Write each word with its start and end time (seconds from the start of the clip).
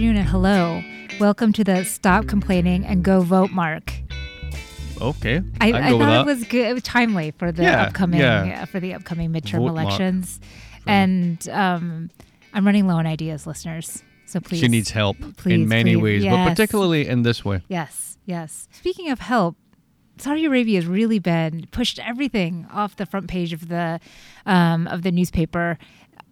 afternoon, 0.00 0.16
and 0.16 0.28
hello. 0.30 0.82
Welcome 1.20 1.52
to 1.52 1.62
the 1.62 1.84
Stop 1.84 2.26
Complaining 2.26 2.86
and 2.86 3.04
Go 3.04 3.20
Vote 3.20 3.50
Mark. 3.50 3.92
Okay, 4.98 5.42
I, 5.60 5.72
I 5.72 5.92
with 5.92 6.00
thought 6.00 6.20
it 6.22 6.26
was 6.26 6.44
good. 6.44 6.68
It 6.68 6.72
was 6.72 6.82
timely 6.82 7.32
for 7.32 7.52
the 7.52 7.64
Yeah, 7.64 7.82
upcoming 7.82 8.20
yeah. 8.20 8.62
uh, 8.62 8.64
for 8.64 8.80
the 8.80 8.94
upcoming 8.94 9.30
midterm 9.30 9.58
Vote 9.58 9.66
elections, 9.68 10.40
and 10.86 11.46
um, 11.50 12.08
I'm 12.54 12.64
running 12.64 12.86
low 12.86 12.94
on 12.94 13.06
ideas, 13.06 13.46
listeners. 13.46 14.02
So 14.24 14.40
please, 14.40 14.60
She 14.60 14.68
needs 14.68 14.88
help 14.88 15.18
please, 15.36 15.52
in 15.52 15.68
many 15.68 15.96
please. 15.96 16.02
ways, 16.02 16.24
but 16.24 16.48
particularly 16.48 17.06
in 17.06 17.20
this 17.22 17.44
way. 17.44 17.60
Yes, 17.68 18.16
yes. 18.24 18.68
Speaking 18.72 19.10
of 19.10 19.18
help, 19.18 19.54
Saudi 20.16 20.46
Arabia 20.46 20.76
has 20.76 20.86
really 20.86 21.18
been 21.18 21.66
pushed 21.72 21.98
everything 21.98 22.66
off 22.72 22.96
the 22.96 23.04
front 23.04 23.28
page 23.28 23.52
of 23.52 23.68
the 23.68 24.00
um, 24.46 24.86
of 24.86 25.02
the 25.02 25.10
newspaper. 25.10 25.76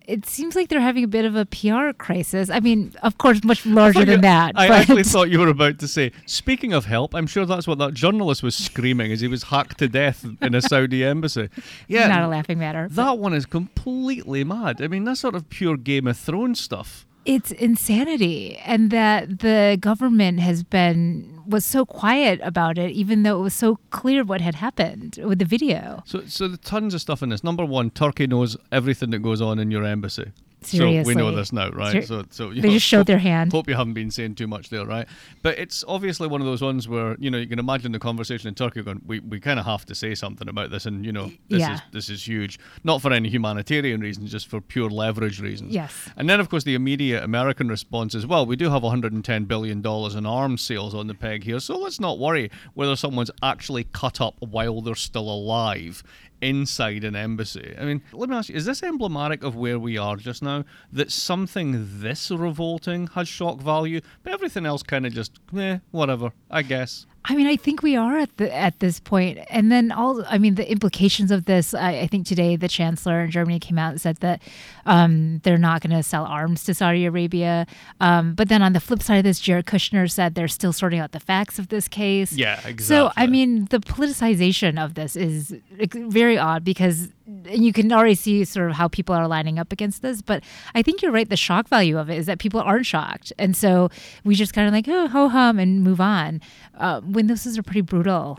It 0.08 0.24
seems 0.24 0.56
like 0.56 0.68
they're 0.70 0.80
having 0.80 1.04
a 1.04 1.08
bit 1.08 1.26
of 1.26 1.36
a 1.36 1.44
PR 1.44 1.92
crisis. 1.92 2.48
I 2.48 2.60
mean, 2.60 2.94
of 3.02 3.18
course, 3.18 3.44
much 3.44 3.66
larger 3.66 4.06
than 4.06 4.16
you- 4.16 4.20
that. 4.22 4.52
I 4.56 4.66
but 4.68 4.78
actually 4.80 5.02
thought 5.12 5.28
you 5.28 5.38
were 5.38 5.48
about 5.48 5.78
to 5.80 5.86
say, 5.86 6.12
speaking 6.24 6.72
of 6.72 6.86
help, 6.86 7.14
I'm 7.14 7.26
sure 7.26 7.44
that's 7.44 7.66
what 7.66 7.78
that 7.78 7.92
journalist 7.92 8.42
was 8.42 8.56
screaming 8.56 9.12
as 9.12 9.20
he 9.20 9.28
was 9.28 9.42
hacked 9.44 9.76
to 9.80 9.88
death 9.88 10.24
in 10.40 10.54
a 10.54 10.62
Saudi 10.62 11.04
embassy. 11.04 11.50
Yeah, 11.88 12.08
not 12.08 12.22
a 12.22 12.28
laughing 12.28 12.58
matter. 12.58 12.88
but 12.90 12.96
that 13.04 13.18
one 13.18 13.34
is 13.34 13.44
completely 13.44 14.44
mad. 14.44 14.80
I 14.80 14.88
mean, 14.88 15.04
that's 15.04 15.20
sort 15.20 15.34
of 15.34 15.48
pure 15.50 15.76
Game 15.76 16.06
of 16.06 16.16
Thrones 16.16 16.58
stuff. 16.58 17.04
It's 17.24 17.50
insanity, 17.52 18.56
and 18.64 18.90
that 18.90 19.40
the 19.40 19.76
government 19.80 20.40
has 20.40 20.62
been 20.62 21.38
was 21.46 21.64
so 21.64 21.86
quiet 21.86 22.40
about 22.42 22.76
it, 22.78 22.90
even 22.92 23.22
though 23.22 23.38
it 23.38 23.42
was 23.42 23.54
so 23.54 23.78
clear 23.90 24.22
what 24.22 24.40
had 24.40 24.54
happened 24.54 25.18
with 25.24 25.38
the 25.38 25.44
video. 25.44 26.02
So, 26.04 26.22
so 26.26 26.46
there's 26.46 26.58
tons 26.60 26.94
of 26.94 27.00
stuff 27.00 27.22
in 27.22 27.30
this. 27.30 27.42
Number 27.42 27.64
one, 27.64 27.90
Turkey 27.90 28.26
knows 28.26 28.56
everything 28.70 29.10
that 29.10 29.20
goes 29.20 29.40
on 29.40 29.58
in 29.58 29.70
your 29.70 29.84
embassy. 29.84 30.32
So 30.60 30.86
we 31.02 31.14
know 31.14 31.34
this 31.34 31.52
now, 31.52 31.70
right? 31.70 31.92
Ser- 31.92 32.06
so, 32.06 32.24
so 32.30 32.50
you 32.50 32.60
They 32.60 32.68
know, 32.68 32.74
just 32.74 32.86
showed 32.86 32.98
hope- 32.98 33.06
their 33.06 33.18
hand. 33.18 33.52
Hope 33.52 33.68
you 33.68 33.74
haven't 33.76 33.94
been 33.94 34.10
saying 34.10 34.34
too 34.34 34.46
much 34.48 34.70
there, 34.70 34.84
right? 34.84 35.06
But 35.42 35.56
it's 35.58 35.84
obviously 35.86 36.26
one 36.26 36.40
of 36.40 36.46
those 36.46 36.60
ones 36.62 36.88
where 36.88 37.16
you 37.20 37.30
know 37.30 37.38
you 37.38 37.46
can 37.46 37.58
imagine 37.60 37.92
the 37.92 37.98
conversation 37.98 38.48
in 38.48 38.54
Turkey 38.54 38.82
going, 38.82 39.00
we, 39.06 39.20
we 39.20 39.38
kind 39.40 39.60
of 39.60 39.66
have 39.66 39.86
to 39.86 39.94
say 39.94 40.14
something 40.16 40.48
about 40.48 40.70
this, 40.70 40.84
and 40.86 41.04
you 41.06 41.12
know 41.12 41.30
this 41.48 41.60
Yeah. 41.60 41.74
is 41.74 41.80
this 41.92 42.10
is 42.10 42.26
huge, 42.26 42.58
not 42.82 43.00
for 43.00 43.12
any 43.12 43.28
humanitarian 43.28 44.00
reasons, 44.00 44.30
just 44.32 44.48
for 44.48 44.60
pure 44.60 44.90
leverage 44.90 45.40
reasons. 45.40 45.72
Yes. 45.72 46.10
And 46.16 46.28
then 46.28 46.40
of 46.40 46.48
course 46.48 46.64
the 46.64 46.74
immediate 46.74 47.22
American 47.22 47.68
response 47.68 48.14
is, 48.16 48.26
well, 48.26 48.44
we 48.44 48.56
do 48.56 48.68
have 48.70 48.82
110 48.82 49.44
billion 49.44 49.80
dollars 49.80 50.14
in 50.16 50.26
arms 50.26 50.60
sales 50.62 50.94
on 50.94 51.06
the 51.06 51.14
peg 51.14 51.44
here, 51.44 51.60
so 51.60 51.78
let's 51.78 52.00
not 52.00 52.18
worry 52.18 52.50
whether 52.74 52.96
someone's 52.96 53.30
actually 53.42 53.84
cut 53.84 54.20
up 54.20 54.34
while 54.40 54.80
they're 54.80 54.94
still 54.96 55.30
alive 55.30 56.02
inside 56.40 57.04
an 57.04 57.16
embassy. 57.16 57.74
I 57.78 57.84
mean, 57.84 58.02
let 58.12 58.28
me 58.28 58.36
ask 58.36 58.48
you, 58.48 58.54
is 58.54 58.64
this 58.64 58.82
emblematic 58.82 59.42
of 59.42 59.56
where 59.56 59.78
we 59.78 59.98
are 59.98 60.16
just 60.16 60.42
now? 60.42 60.64
That 60.92 61.10
something 61.10 62.00
this 62.00 62.30
revolting 62.30 63.08
has 63.08 63.28
shock 63.28 63.60
value, 63.60 64.00
but 64.22 64.32
everything 64.32 64.66
else 64.66 64.82
kind 64.82 65.06
of 65.06 65.12
just, 65.12 65.38
eh, 65.56 65.78
whatever, 65.90 66.32
I 66.50 66.62
guess. 66.62 67.06
I 67.30 67.34
mean, 67.34 67.46
I 67.46 67.56
think 67.56 67.82
we 67.82 67.94
are 67.94 68.16
at 68.16 68.34
the 68.38 68.54
at 68.54 68.78
this 68.80 69.00
point, 69.00 69.38
and 69.50 69.70
then 69.70 69.92
all. 69.92 70.24
I 70.26 70.38
mean, 70.38 70.54
the 70.54 70.70
implications 70.70 71.30
of 71.30 71.44
this. 71.44 71.74
I, 71.74 72.00
I 72.00 72.06
think 72.06 72.26
today 72.26 72.56
the 72.56 72.68
chancellor 72.68 73.20
in 73.20 73.30
Germany 73.30 73.60
came 73.60 73.78
out 73.78 73.92
and 73.92 74.00
said 74.00 74.16
that 74.18 74.40
um, 74.86 75.40
they're 75.44 75.58
not 75.58 75.82
going 75.82 75.94
to 75.94 76.02
sell 76.02 76.24
arms 76.24 76.64
to 76.64 76.74
Saudi 76.74 77.04
Arabia. 77.04 77.66
Um, 78.00 78.34
but 78.34 78.48
then 78.48 78.62
on 78.62 78.72
the 78.72 78.80
flip 78.80 79.02
side 79.02 79.18
of 79.18 79.24
this, 79.24 79.40
Jared 79.40 79.66
Kushner 79.66 80.10
said 80.10 80.34
they're 80.34 80.48
still 80.48 80.72
sorting 80.72 81.00
out 81.00 81.12
the 81.12 81.20
facts 81.20 81.58
of 81.58 81.68
this 81.68 81.86
case. 81.86 82.32
Yeah, 82.32 82.54
exactly. 82.66 82.84
So 82.84 83.12
I 83.14 83.26
mean, 83.26 83.66
the 83.66 83.80
politicization 83.80 84.82
of 84.82 84.94
this 84.94 85.14
is 85.14 85.54
very 85.70 86.38
odd 86.38 86.64
because 86.64 87.08
you 87.50 87.72
can 87.72 87.92
already 87.92 88.14
see 88.14 88.44
sort 88.44 88.70
of 88.70 88.76
how 88.76 88.88
people 88.88 89.14
are 89.14 89.28
lining 89.28 89.58
up 89.58 89.72
against 89.72 90.02
this. 90.02 90.22
But 90.22 90.42
I 90.74 90.82
think 90.82 91.02
you're 91.02 91.12
right. 91.12 91.28
The 91.28 91.36
shock 91.36 91.68
value 91.68 91.98
of 91.98 92.10
it 92.10 92.18
is 92.18 92.26
that 92.26 92.38
people 92.38 92.60
aren't 92.60 92.86
shocked, 92.86 93.32
and 93.38 93.56
so 93.56 93.90
we 94.24 94.34
just 94.34 94.54
kind 94.54 94.66
of 94.66 94.72
like 94.74 94.88
oh 94.88 95.08
ho 95.08 95.28
hum 95.28 95.58
and 95.58 95.82
move 95.82 96.00
on. 96.00 96.40
Uh, 96.76 97.00
when 97.00 97.26
this 97.26 97.46
is 97.46 97.58
a 97.58 97.62
pretty 97.62 97.80
brutal. 97.82 98.38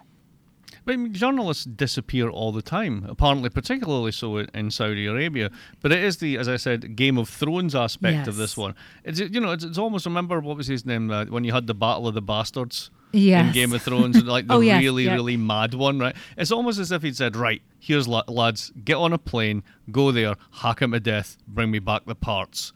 But 0.86 0.94
I 0.94 0.98
mean, 0.98 1.14
journalists 1.14 1.66
disappear 1.66 2.30
all 2.30 2.52
the 2.52 2.62
time, 2.62 3.06
apparently, 3.08 3.50
particularly 3.50 4.12
so 4.12 4.38
in- 4.40 4.72
Saudi 4.72 5.06
Arabia. 5.06 5.52
But 5.82 5.92
it 5.92 6.04
is 6.04 6.18
the, 6.18 6.38
as 6.38 6.48
I 6.48 6.56
said, 6.56 6.96
Game 6.96 7.18
of 7.18 7.30
Thrones 7.30 7.76
aspect 7.76 8.28
of 8.28 8.38
this 8.38 8.58
one. 8.58 8.74
It's 9.04 9.20
you 9.20 9.40
know, 9.40 9.52
it's, 9.52 9.64
it's 9.64 9.78
almost 9.78 10.06
remember 10.06 10.40
what 10.40 10.58
was 10.58 10.68
his 10.68 10.86
name 10.86 11.12
uh, 11.12 11.26
when 11.26 11.44
you 11.44 11.52
had 11.52 11.68
the 11.68 11.76
Battle 11.76 12.08
of 12.08 12.16
the 12.16 12.22
Bastards. 12.22 12.90
In 13.14 13.52
Game 13.54 13.74
of 13.74 13.82
Thrones, 13.82 14.24
like 14.24 14.48
the 14.48 14.54
Oh, 14.56 14.60
yes, 14.60 14.82
really, 14.82 15.06
yeah. 15.06 15.14
really 15.14 15.38
mad 15.38 15.74
one, 15.74 16.00
right? 16.00 16.16
It's 16.38 16.52
almost 16.52 16.80
as 16.80 16.92
if 16.92 17.02
he'd 17.02 17.16
said, 17.18 17.36
"Right, 17.36 17.62
here's 17.80 18.08
la- 18.08 18.24
lads, 18.28 18.72
get 18.86 18.96
on 18.96 19.14
a 19.14 19.18
plane, 19.18 19.64
go 19.92 20.12
there, 20.12 20.36
hack 20.52 20.82
him 20.82 20.92
to 20.92 21.00
death, 21.00 21.38
bring 21.48 21.72
me 21.72 21.80
back 21.80 22.06
the 22.06 22.16
parts." 22.16 22.72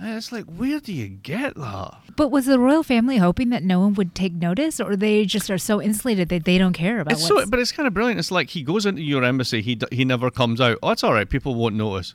And 0.00 0.16
it's 0.16 0.30
like, 0.30 0.44
where 0.44 0.78
do 0.78 0.92
you 0.92 1.08
get 1.08 1.56
that? 1.56 1.94
But 2.14 2.28
was 2.30 2.46
the 2.46 2.60
royal 2.60 2.84
family 2.84 3.16
hoping 3.16 3.48
that 3.48 3.64
no 3.64 3.80
one 3.80 3.94
would 3.94 4.14
take 4.14 4.32
notice, 4.32 4.78
or 4.78 4.94
they 4.94 5.24
just 5.24 5.50
are 5.50 5.58
so 5.58 5.82
insulated 5.82 6.28
that 6.28 6.44
they 6.44 6.56
don't 6.56 6.72
care 6.72 7.00
about 7.00 7.14
It's 7.14 7.28
what's 7.28 7.44
so, 7.44 7.50
but 7.50 7.58
it's 7.58 7.72
kind 7.72 7.88
of 7.88 7.94
brilliant. 7.94 8.20
It's 8.20 8.30
like 8.30 8.50
he 8.50 8.62
goes 8.62 8.86
into 8.86 9.02
your 9.02 9.24
embassy, 9.24 9.60
he 9.60 9.74
d- 9.74 9.88
he 9.90 10.04
never 10.04 10.30
comes 10.30 10.60
out. 10.60 10.78
Oh, 10.84 10.90
it's 10.92 11.02
all 11.02 11.12
right. 11.12 11.28
People 11.28 11.56
won't 11.56 11.74
notice. 11.74 12.14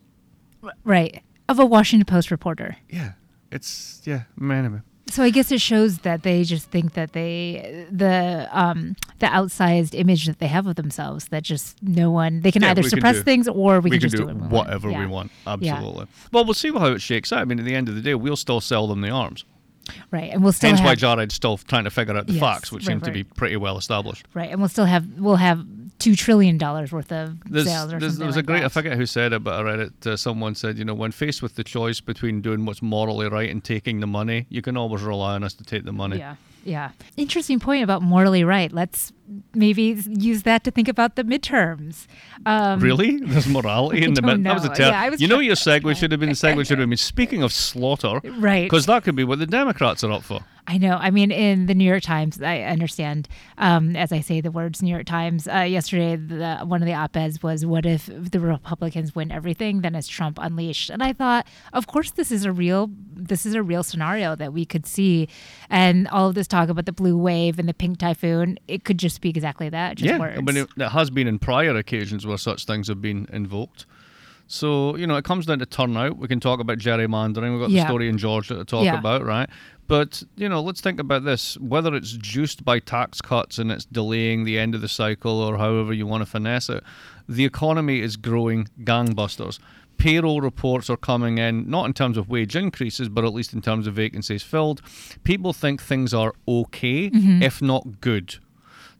right 0.86 1.22
of 1.50 1.60
a 1.60 1.66
Washington 1.66 2.06
Post 2.06 2.32
reporter. 2.32 2.78
Yeah, 2.90 3.14
it's 3.52 4.02
yeah, 4.06 4.24
man. 4.38 4.82
So 5.10 5.22
I 5.22 5.30
guess 5.30 5.52
it 5.52 5.60
shows 5.62 6.00
that 6.00 6.24
they 6.24 6.44
just 6.44 6.72
think 6.72 6.94
that 6.94 7.12
they 7.14 7.86
the 7.92 8.48
um 8.52 8.96
the 9.20 9.28
outsized 9.28 9.94
image 10.00 10.26
that 10.26 10.40
they 10.40 10.48
have 10.48 10.66
of 10.66 10.76
themselves 10.76 11.28
that 11.28 11.44
just 11.44 11.82
no 11.84 12.10
one 12.10 12.42
they 12.42 12.52
can 12.52 12.62
Yeah, 12.62 12.72
either 12.72 12.82
we 12.82 12.90
can 12.90 12.98
suppress 12.98 13.16
do- 13.18 13.24
things 13.24 13.48
or 13.48 13.80
we, 13.80 13.90
we 13.90 14.00
can 14.00 14.00
can 14.00 14.10
just 14.10 14.16
do 14.16 14.28
do, 14.30 14.34
what 14.34 14.36
we 14.52 14.58
whatever 14.58 14.88
want. 14.90 14.98
we 15.00 15.04
Yeah. 15.06 15.10
want. 15.12 15.32
Yeah. 15.62 15.74
Absolutely. 15.76 16.08
Well, 16.32 16.46
we'll 16.46 16.54
see 16.54 16.72
how 16.72 16.86
it 16.88 17.02
shakes 17.02 17.32
out. 17.34 17.40
I 17.40 17.46
mean, 17.46 17.60
at 17.60 17.66
the 17.66 17.76
end 17.76 17.90
of 17.90 17.96
the 17.96 18.02
day, 18.02 18.16
we'll 18.16 18.36
still 18.38 18.62
sell 18.62 18.88
them 18.88 19.02
the 19.02 19.10
arms. 19.10 19.44
Right, 20.12 20.32
and 20.32 20.42
we'll 20.42 20.54
still 20.54 20.70
Hence 20.70 20.80
why 20.82 20.96
Jared's 20.96 21.36
still 21.36 21.58
trying 21.58 21.84
to 21.84 21.90
figure 21.92 22.16
out 22.16 22.26
the 22.28 22.34
Yes, 22.34 22.40
facts, 22.42 22.72
which 22.72 22.88
right, 22.88 22.94
seem 22.94 23.02
to 23.02 23.12
be 23.12 23.26
pretty 23.26 23.58
well 23.58 23.78
established. 23.78 24.26
right, 24.34 24.50
and 24.50 24.62
we'll 24.62 24.70
still 24.70 24.86
have 24.86 25.06
we'll 25.20 25.36
have 25.36 25.66
two 26.04 26.16
trillion 26.16 26.58
dollars 26.58 26.92
worth 26.92 27.12
of 27.14 27.40
There's, 27.50 27.66
sales 27.66 27.94
or 27.94 28.00
there's, 28.00 28.14
something 28.14 28.20
there 28.20 28.28
was 28.28 28.36
like 28.36 28.44
a 28.44 28.48
great, 28.48 28.64
I 28.64 28.68
forget 28.68 28.98
who 28.98 29.06
said 29.06 29.32
it, 29.32 29.42
but 29.44 29.54
I 29.54 29.62
read 29.62 29.80
it. 29.80 30.08
Uh, 30.08 30.18
someone 30.18 30.54
said, 30.54 30.78
you 30.78 30.84
know, 30.84 30.94
when 30.94 31.12
faced 31.12 31.42
with 31.42 31.56
the 31.56 31.64
choice 31.64 32.02
between 32.02 32.42
doing 32.42 32.66
what's 32.66 32.82
morally 32.82 33.30
right 33.30 33.50
and 33.50 33.64
taking 33.64 34.02
the 34.02 34.08
money, 34.08 34.46
you 34.50 34.62
can 34.62 34.76
always 34.76 35.02
rely 35.02 35.36
on 35.36 35.44
us 35.44 35.54
to 35.54 35.64
take 35.64 35.86
the 35.86 35.94
money. 35.94 36.18
Yeah, 36.18 36.36
yeah. 36.66 36.92
Interesting 37.16 37.60
point 37.60 37.84
about 37.84 38.02
morally 38.02 38.44
right. 38.44 38.72
Let's 38.72 39.14
maybe 39.54 39.98
use 40.08 40.44
that 40.44 40.64
to 40.64 40.72
think 40.72 40.88
about 40.88 41.16
the 41.16 41.24
midterms. 41.24 42.08
Um, 42.46 42.80
Really? 42.80 43.18
There's 43.24 43.48
morality 43.48 44.04
in 44.04 44.12
I 44.12 44.16
the 44.16 44.22
don't 44.22 44.42
mid. 44.42 44.46
That 44.46 44.54
was 44.54 44.66
a 44.66 44.70
know. 44.70 44.90
Yeah, 44.90 45.10
was 45.10 45.22
You 45.22 45.28
know, 45.28 45.40
your 45.40 45.56
segue 45.56 45.96
should 45.96 46.12
have 46.12 46.20
been 46.20 46.30
the 46.30 46.36
segue 46.36 46.66
should 46.66 46.80
have 46.80 46.90
been 46.90 46.98
speaking 46.98 47.44
of 47.44 47.52
slaughter, 47.54 48.20
Right. 48.24 48.64
Because 48.64 48.86
that 48.88 49.04
could 49.04 49.16
be 49.16 49.24
what 49.24 49.40
the 49.40 49.48
Democrats 49.48 50.04
are 50.04 50.12
up 50.12 50.24
for. 50.24 50.42
I 50.66 50.78
know. 50.78 50.96
I 50.96 51.12
mean, 51.12 51.30
in 51.32 51.66
the 51.66 51.76
New 51.76 51.84
York 51.84 52.04
Times, 52.04 52.42
I 52.42 52.62
understand 52.62 53.28
um, 53.58 53.98
as 53.98 54.14
I 54.14 54.22
say 54.22 54.40
the 54.40 54.52
words 54.52 54.82
New 54.82 54.92
York 54.92 55.06
Times. 55.06 55.46
Uh, 55.46 55.60
yesterday, 55.60 56.16
the, 56.16 56.60
one 56.60 56.82
of 56.82 56.86
the 56.86 56.94
op 56.94 57.18
eds 57.18 57.44
was, 57.44 57.66
"What 57.66 57.86
if 57.86 58.06
the 58.06 58.40
Republicans 58.40 59.14
win 59.14 59.30
everything? 59.30 59.82
Then 59.82 59.94
is 59.94 60.08
Trump 60.08 60.40
unleashed?" 60.42 60.90
And 60.90 61.04
I 61.04 61.12
thought, 61.12 61.48
of 61.74 61.88
course, 61.88 62.12
this 62.12 62.32
is 62.32 62.46
a 62.46 62.54
real, 62.54 62.90
this 63.14 63.46
is 63.46 63.56
a 63.56 63.62
real 63.64 63.84
scenario 63.84 64.38
that 64.38 64.54
we 64.54 64.64
could 64.64 64.86
see, 64.86 65.28
and 65.70 66.08
all 66.08 66.30
of 66.30 66.36
this 66.36 66.48
talk 66.48 66.70
about 66.70 66.86
the 66.86 66.94
blue 66.94 67.18
wave 67.18 67.60
and 67.60 67.68
the 67.68 67.74
pink 67.74 67.98
typhoon, 67.98 68.58
it 68.66 68.86
could 68.86 68.98
just 69.00 69.20
be 69.24 69.30
exactly 69.30 69.70
that, 69.70 69.98
just 69.98 70.10
yeah, 70.10 70.20
words. 70.20 70.38
I 70.38 70.42
mean, 70.42 70.58
it, 70.58 70.70
it 70.78 70.90
has 70.90 71.10
been 71.10 71.28
in 71.28 71.40
prior 71.40 71.76
occasions 71.76 72.26
where 72.26 72.38
such 72.38 72.66
things 72.66 72.88
have 72.88 73.02
been 73.02 73.28
invoked. 73.34 73.86
So, 74.48 74.96
you 74.98 75.08
know, 75.08 75.16
it 75.16 75.26
comes 75.26 75.46
down 75.46 75.60
to 75.60 75.66
turnout. 75.66 76.18
We 76.18 76.28
can 76.28 76.40
talk 76.40 76.60
about 76.60 76.78
gerrymandering. 76.78 77.52
We've 77.54 77.62
got 77.62 77.72
Yeah. 77.72 77.84
the 77.84 77.88
story 77.88 78.10
in 78.10 78.18
Georgia 78.18 78.56
to 78.56 78.66
talk 78.66 78.86
Yeah. 78.86 79.00
about, 79.00 79.24
right? 79.26 79.50
But, 79.88 80.24
you 80.36 80.48
know, 80.48 80.62
let's 80.62 80.82
think 80.82 81.00
about 81.00 81.24
this. 81.24 81.58
Whether 81.60 81.96
it's 81.96 82.12
juiced 82.12 82.64
by 82.64 82.80
tax 82.80 83.22
cuts 83.22 83.58
and 83.58 83.72
it's 83.72 83.86
delaying 83.86 84.44
the 84.44 84.60
end 84.60 84.76
of 84.76 84.82
the 84.82 84.88
cycle 84.88 85.40
or 85.40 85.58
however 85.58 85.94
you 85.94 86.06
want 86.06 86.22
to 86.22 86.26
finesse 86.26 86.70
it, 86.70 86.84
the 87.28 87.46
economy 87.46 88.02
is 88.02 88.16
growing 88.16 88.68
gangbusters. 88.82 89.60
Payroll 89.98 90.42
reports 90.42 90.90
are 90.90 90.98
coming 90.98 91.38
in, 91.38 91.70
not 91.70 91.86
in 91.86 91.94
terms 91.94 92.18
of 92.18 92.28
wage 92.28 92.56
increases, 92.56 93.10
but 93.10 93.24
at 93.24 93.34
least 93.34 93.54
in 93.54 93.62
terms 93.62 93.88
of 93.88 93.94
vacancies 93.94 94.44
filled. 94.44 94.82
People 95.24 95.54
think 95.54 95.82
things 95.82 96.14
are 96.14 96.34
okay, 96.48 97.10
mm-hmm. 97.10 97.42
if 97.42 97.62
not 97.62 98.02
good. 98.02 98.36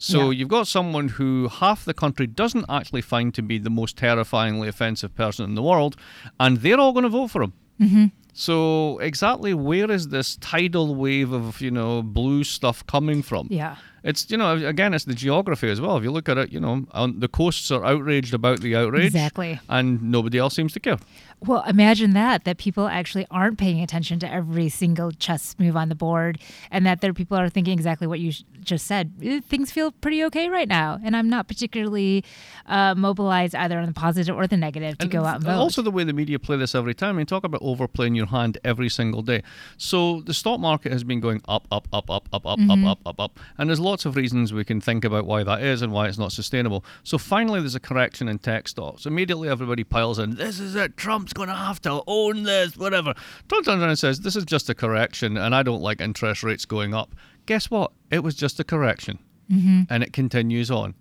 So. 0.04 0.18
Yeah. 0.32 0.38
you've 0.38 0.50
got 0.58 0.68
someone 0.68 1.08
who 1.18 1.48
half 1.48 1.86
the 1.86 1.94
country 1.94 2.28
doesn't 2.28 2.66
actually 2.78 3.02
find 3.02 3.34
to 3.36 3.42
be 3.42 3.58
the 3.58 3.70
most 3.70 3.96
terrifyingly 3.98 4.68
offensive 4.68 5.12
person 5.16 5.46
in 5.50 5.56
the 5.56 5.64
world, 5.64 5.96
and 6.40 6.58
they're 6.58 6.80
all 6.84 6.92
going 6.92 7.04
to 7.04 7.10
vote 7.20 7.30
for 7.32 7.42
him. 7.44 7.54
Mm-hmm. 7.80 8.06
So 8.34 8.98
exactly 9.00 9.54
where 9.54 9.90
is 9.92 10.08
this 10.10 10.38
tidal 10.38 10.96
wave 10.96 11.32
of 11.32 11.62
you 11.62 11.70
know 11.72 12.02
blue 12.02 12.44
stuff 12.44 12.86
coming 12.88 13.22
from? 13.22 13.48
yeah. 13.52 13.76
It's 14.04 14.30
you 14.30 14.36
know 14.36 14.58
again 14.68 14.94
it's 14.94 15.06
the 15.06 15.14
geography 15.14 15.70
as 15.70 15.80
well. 15.80 15.96
If 15.98 16.04
you 16.04 16.12
look 16.12 16.28
at 16.28 16.38
it, 16.38 16.52
you 16.52 16.60
know 16.60 16.86
on, 16.92 17.20
the 17.22 17.30
coasts 17.30 17.72
are 17.72 17.86
outraged 17.86 18.34
about 18.34 18.60
the 18.60 18.76
outrage, 18.76 19.06
Exactly. 19.06 19.60
and 19.70 20.02
nobody 20.12 20.38
else 20.40 20.56
seems 20.56 20.74
to 20.74 20.80
care. 20.82 20.98
Well, 21.46 21.64
imagine 21.68 22.14
that 22.14 22.44
that 22.46 22.58
people 22.58 22.88
actually 22.88 23.26
aren't 23.30 23.58
paying 23.58 23.82
attention 23.82 24.20
to 24.20 24.32
every 24.32 24.70
single 24.70 25.12
chess 25.12 25.56
move 25.60 25.76
on 25.76 25.90
the 25.90 25.96
board, 25.96 26.40
and 26.72 26.86
that 26.86 27.02
there 27.02 27.14
people 27.14 27.38
are 27.38 27.50
thinking 27.50 27.74
exactly 27.74 28.08
what 28.08 28.20
you 28.20 28.32
just 28.62 28.88
said. 28.88 29.12
Eh, 29.22 29.42
things 29.48 29.72
feel 29.72 29.92
pretty 29.92 30.24
okay 30.26 30.50
right 30.50 30.68
now, 30.68 31.00
and 31.04 31.16
I'm 31.16 31.30
not 31.30 31.48
particularly 31.48 32.24
uh, 32.66 32.96
mobilized 32.96 33.56
either 33.56 33.78
on 33.78 33.86
the 33.88 33.94
positive 33.94 34.36
or 34.36 34.48
the 34.48 34.58
negative 34.58 34.98
to 35.00 35.04
And 35.04 35.12
go 35.12 35.26
out 35.26 35.36
and 35.36 35.44
vote. 35.44 35.52
Also, 35.60 35.82
the 35.82 35.92
way 35.92 36.04
the 36.04 36.14
media 36.14 36.40
play 36.40 36.58
this 36.58 36.74
every 36.76 36.94
time. 36.94 37.16
I 37.16 37.18
mean, 37.18 37.26
talk 37.26 37.44
about 37.44 37.62
overplaying 37.62 38.16
your 38.16 38.28
hand 38.28 38.58
every 38.64 38.90
single 38.90 39.22
day. 39.22 39.44
So 39.78 40.22
the 40.22 40.34
stock 40.34 40.60
market 40.60 40.92
has 40.92 41.04
been 41.04 41.20
going 41.20 41.42
up, 41.48 41.68
up, 41.72 41.88
up, 41.92 42.10
up, 42.10 42.30
up, 42.34 42.46
up, 42.46 42.60
Mm-hmm. 42.64 42.86
up, 42.88 43.00
up, 43.06 43.08
up, 43.08 43.20
up, 43.20 43.40
and 43.58 43.70
there's 43.70 43.80
lots 43.80 44.06
of 44.06 44.16
reasons 44.16 44.54
we 44.54 44.64
can 44.64 44.80
think 44.80 45.04
about 45.04 45.26
why 45.26 45.44
that 45.44 45.62
is 45.62 45.82
and 45.82 45.92
why 45.92 46.08
it's 46.08 46.18
not 46.18 46.32
sustainable. 46.32 46.86
So 47.04 47.18
finally, 47.18 47.60
there's 47.60 47.76
a 47.76 47.80
correction 47.80 48.28
in 48.30 48.40
tech 48.40 48.68
stocks. 48.68 49.06
Immediately, 49.06 49.50
everybody 49.50 49.84
piles 49.84 50.20
in. 50.20 50.36
This 50.36 50.60
is 50.60 50.76
it. 50.76 50.96
Trump's 50.96 51.33
going 51.34 51.50
to 51.50 51.56
have 51.56 51.82
to 51.84 52.02
own 52.08 52.44
this. 52.44 52.76
Whatever. 52.78 53.14
Trump 53.50 53.66
turns 53.66 53.82
around 53.82 53.90
and 53.90 54.00
says, 54.00 54.22
"This 54.22 54.36
is 54.36 54.46
just 54.46 54.70
a 54.70 54.76
correction, 54.76 55.38
and 55.38 55.54
I 55.56 55.64
don't 55.64 55.82
like 55.82 56.02
interest 56.02 56.44
rates 56.44 56.66
going 56.66 56.94
up." 56.94 57.16
Guess 57.46 57.70
what? 57.70 57.92
It 58.12 58.24
was 58.24 58.36
just 58.36 58.60
a 58.60 58.64
correction, 58.64 59.20
Mm-hmm. 59.52 59.82
and 59.90 60.04
it 60.04 60.14
continues 60.14 60.72
on. 60.72 60.96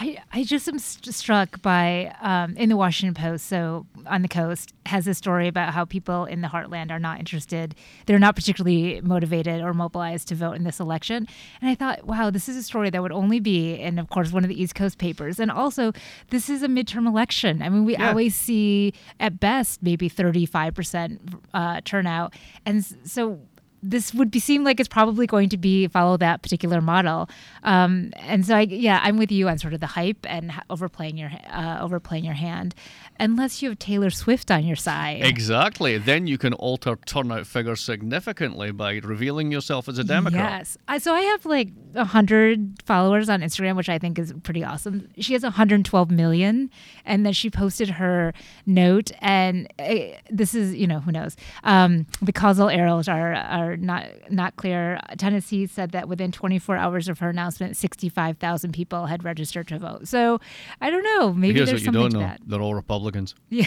I, 0.00 0.18
I 0.32 0.42
just 0.44 0.66
am 0.68 0.78
st- 0.78 1.14
struck 1.14 1.60
by 1.62 2.14
um, 2.20 2.56
in 2.56 2.68
the 2.68 2.76
Washington 2.76 3.14
Post, 3.14 3.46
so 3.46 3.86
on 4.06 4.22
the 4.22 4.28
coast, 4.28 4.72
has 4.86 5.06
a 5.06 5.14
story 5.14 5.48
about 5.48 5.74
how 5.74 5.84
people 5.84 6.24
in 6.24 6.40
the 6.40 6.48
heartland 6.48 6.90
are 6.90 6.98
not 6.98 7.18
interested. 7.18 7.74
They're 8.06 8.18
not 8.18 8.34
particularly 8.34 9.00
motivated 9.02 9.60
or 9.60 9.72
mobilized 9.74 10.28
to 10.28 10.34
vote 10.34 10.52
in 10.54 10.64
this 10.64 10.80
election. 10.80 11.28
And 11.60 11.70
I 11.70 11.74
thought, 11.74 12.04
wow, 12.06 12.30
this 12.30 12.48
is 12.48 12.56
a 12.56 12.62
story 12.62 12.90
that 12.90 13.02
would 13.02 13.12
only 13.12 13.38
be 13.40 13.74
in, 13.74 13.98
of 13.98 14.08
course, 14.10 14.32
one 14.32 14.44
of 14.44 14.48
the 14.48 14.60
East 14.60 14.74
Coast 14.74 14.98
papers. 14.98 15.38
And 15.38 15.50
also, 15.50 15.92
this 16.30 16.48
is 16.50 16.62
a 16.62 16.68
midterm 16.68 17.06
election. 17.06 17.62
I 17.62 17.68
mean, 17.68 17.84
we 17.84 17.92
Yeah. 17.96 18.08
always 18.08 18.34
see 18.34 18.94
at 19.20 19.38
best 19.40 19.82
maybe 19.82 20.08
35% 20.08 21.18
uh, 21.54 21.80
turnout. 21.84 22.34
And 22.66 22.84
so 23.04 23.40
this 23.82 24.14
would 24.14 24.30
be 24.30 24.38
seem 24.38 24.64
like 24.64 24.80
it's 24.80 24.88
probably 24.88 25.26
going 25.26 25.48
to 25.50 25.56
be 25.56 25.88
follow 25.88 26.16
that 26.16 26.42
particular 26.42 26.80
model. 26.80 27.28
Um, 27.62 28.12
and 28.16 28.46
so 28.46 28.56
I, 28.56 28.60
yeah, 28.62 29.00
I'm 29.02 29.18
with 29.18 29.32
you 29.32 29.48
on 29.48 29.58
sort 29.58 29.74
of 29.74 29.80
the 29.80 29.86
hype 29.86 30.24
and 30.28 30.52
overplaying 30.70 31.16
your 31.16 31.30
uh, 31.50 31.78
overplaying 31.80 32.24
your 32.24 32.34
hand, 32.34 32.74
unless 33.18 33.62
you 33.62 33.70
have 33.70 33.78
Taylor 33.78 34.10
Swift 34.10 34.50
on 34.50 34.64
your 34.64 34.76
side. 34.76 35.24
Exactly. 35.24 35.98
Then 35.98 36.26
you 36.26 36.38
can 36.38 36.52
alter 36.54 36.96
turnout 37.06 37.46
figures 37.46 37.80
significantly 37.80 38.70
by 38.72 38.94
revealing 38.98 39.50
yourself 39.50 39.88
as 39.88 39.98
a 39.98 40.04
Democrat. 40.04 40.60
Yes. 40.60 40.78
I, 40.88 40.98
so 40.98 41.14
I 41.14 41.20
have 41.20 41.44
like 41.46 41.68
100 41.92 42.82
followers 42.84 43.28
on 43.28 43.40
Instagram, 43.40 43.76
which 43.76 43.88
I 43.88 43.98
think 43.98 44.18
is 44.18 44.32
pretty 44.42 44.64
awesome. 44.64 45.08
She 45.18 45.32
has 45.32 45.42
112 45.42 46.10
million. 46.10 46.70
And 47.04 47.26
then 47.26 47.32
she 47.32 47.50
posted 47.50 47.90
her 47.90 48.32
note. 48.66 49.10
And 49.20 49.72
uh, 49.78 50.16
this 50.30 50.54
is, 50.54 50.74
you 50.74 50.86
know, 50.86 51.00
who 51.00 51.12
knows? 51.12 51.36
Um, 51.64 52.06
the 52.20 52.32
causal 52.32 52.68
errors 52.68 53.08
are, 53.08 53.34
are 53.34 53.71
not, 53.76 54.06
not 54.30 54.56
clear. 54.56 55.00
Tennessee 55.18 55.66
said 55.66 55.90
that 55.92 56.08
within 56.08 56.32
24 56.32 56.76
hours 56.76 57.08
of 57.08 57.18
her 57.20 57.30
announcement, 57.30 57.76
65,000 57.76 58.72
people 58.72 59.06
had 59.06 59.24
registered 59.24 59.68
to 59.68 59.78
vote. 59.78 60.08
So 60.08 60.40
I 60.80 60.90
don't 60.90 61.04
know. 61.04 61.32
Maybe 61.32 61.54
Here's 61.58 61.70
there's 61.70 61.86
what 61.86 61.94
you 61.94 62.00
don't 62.00 62.12
know: 62.12 62.20
that. 62.20 62.40
they're 62.46 62.60
all 62.62 62.74
Republicans. 62.74 63.34
Yeah. 63.50 63.66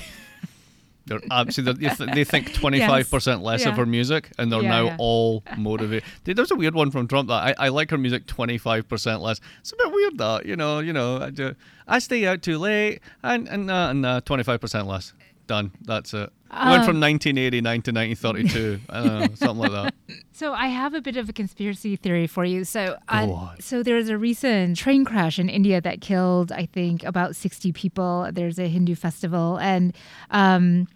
They're 1.07 1.21
absolutely. 1.29 1.87
They, 2.13 2.23
think 2.23 2.53
twenty 2.55 2.79
five 2.79 3.09
percent 3.11 3.43
less 3.43 3.63
of 3.65 3.77
her 3.77 3.85
music, 3.85 4.31
and 4.39 4.51
they're 4.51 4.63
Yeah, 4.63 4.69
now 4.69 4.83
yeah. 4.85 4.95
all 4.97 5.43
motivated. 5.55 6.03
There's 6.23 6.49
a 6.49 6.55
weird 6.55 6.73
one 6.73 6.89
from 6.89 7.07
Trump 7.07 7.27
that 7.29 7.55
I, 7.59 7.65
I 7.65 7.69
like 7.69 7.91
her 7.91 7.97
music 7.97 8.25
twenty 8.25 8.57
five 8.57 8.89
percent 8.89 9.21
less. 9.21 9.39
It's 9.59 9.71
a 9.71 9.75
bit 9.75 9.91
weird 9.91 10.17
that 10.17 10.47
you 10.47 10.55
know, 10.55 10.79
you 10.79 10.93
know, 10.93 11.21
I, 11.21 11.29
do, 11.29 11.53
I 11.87 11.99
stay 11.99 12.25
out 12.25 12.41
too 12.41 12.57
late, 12.57 13.01
and 13.21 13.47
and 13.47 13.69
uh, 13.69 13.89
and 13.91 14.25
twenty 14.25 14.41
five 14.41 14.59
percent 14.59 14.87
less. 14.87 15.13
Done. 15.47 15.71
That's 15.81 16.13
it. 16.13 16.31
Went 16.51 16.81
Um, 16.81 16.85
from 16.85 16.99
1989 16.99 17.81
to 17.83 17.91
1932. 17.91 18.79
I 18.89 19.03
don't 19.03 19.19
know, 19.19 19.35
something 19.35 19.57
like 19.57 19.71
that. 19.71 19.93
So 20.31 20.51
I 20.53 20.67
have 20.67 20.93
a 20.93 20.99
bit 21.01 21.15
of 21.15 21.29
a 21.29 21.33
conspiracy 21.33 21.95
theory 21.95 22.27
for 22.27 22.43
you. 22.43 22.65
So, 22.65 22.97
on. 23.07 23.55
so 23.61 23.83
there 23.83 23.95
was 23.95 24.09
a 24.09 24.17
recent 24.17 24.75
train 24.75 25.05
crash 25.05 25.39
in 25.39 25.47
India 25.47 25.79
that 25.79 26.01
killed, 26.01 26.51
I 26.51 26.65
think, 26.65 27.03
about 27.05 27.37
sixty 27.37 27.71
people. 27.71 28.29
There's 28.33 28.59
a 28.59 28.67
Hindu 28.67 28.95
festival, 28.95 29.57
and 29.59 29.95
um, 30.31 30.87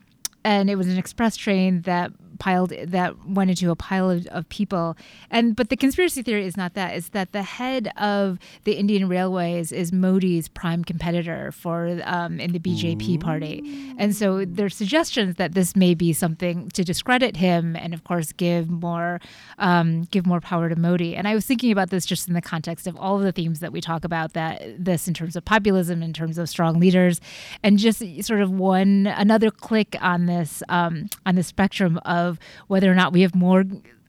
and 0.44 0.70
it 0.70 0.76
was 0.76 0.88
an 0.90 0.98
express 0.98 1.38
train 1.38 1.82
that 1.84 2.12
piled 2.40 2.70
that 2.70 3.28
went 3.28 3.50
into 3.50 3.70
a 3.70 3.76
pile 3.76 4.10
of, 4.10 4.26
of 4.28 4.50
people. 4.50 4.98
And 5.30 5.56
but 5.56 5.70
the 5.70 5.78
conspiracy 5.78 6.24
theory 6.24 6.46
is 6.46 6.58
not 6.58 6.74
that; 6.74 6.96
it's 6.96 7.10
that 7.10 7.32
the 7.32 7.44
head 7.44 7.92
of 7.98 8.40
the 8.64 8.74
Indian 8.74 9.08
Railways 9.08 9.72
is 9.72 9.92
Modi's 9.92 10.48
prime 10.48 10.84
competitor 10.84 11.52
for 11.52 12.00
um, 12.04 12.40
in 12.40 12.52
the 12.52 12.60
BJP 12.60 13.20
party, 13.20 13.94
and 13.98 14.16
so 14.16 14.46
there's 14.46 14.76
suggestions 14.76 15.36
that 15.36 15.54
this 15.54 15.76
may 15.76 15.94
be 15.94 16.14
something 16.14 16.70
to 16.70 16.84
discredit 16.84 17.38
him, 17.38 17.76
and 17.76 17.94
of 17.94 18.04
course 18.04 18.32
give 18.32 18.70
more 18.70 19.20
um, 19.58 20.04
give 20.12 20.26
more 20.26 20.40
power 20.40 20.70
to 20.70 20.76
Modi. 20.76 21.16
And 21.16 21.28
I 21.28 21.36
was 21.36 21.46
thinking 21.46 21.72
about 21.72 21.90
this 21.90 22.06
just 22.06 22.28
in 22.28 22.34
the 22.34 22.42
context 22.42 22.88
of 22.88 22.96
all 22.98 23.18
of 23.18 23.24
the 23.24 23.32
themes 23.32 23.60
that 23.60 23.72
we 23.72 23.82
talk 23.82 24.04
about 24.04 24.34
that 24.34 24.62
this 24.78 25.08
in 25.08 25.14
terms 25.14 25.36
of 25.36 25.46
populism, 25.46 26.02
in 26.02 26.14
terms 26.14 26.38
of 26.38 26.50
strong 26.50 26.80
leaders, 26.80 27.20
and 27.64 27.78
just 27.78 28.02
sort 28.22 28.42
of 28.42 28.52
one 28.52 29.08
another 29.08 29.52
click 29.52 29.96
on 30.02 30.26
this 30.26 30.64
um, 30.70 31.10
on 31.26 31.36
the 31.36 31.44
spectrum 31.44 32.00
of 32.06 32.29
whether 32.68 32.92
or 32.92 32.96
not 32.96 33.14
we 33.14 33.22
have 33.22 33.34
more 33.34 33.64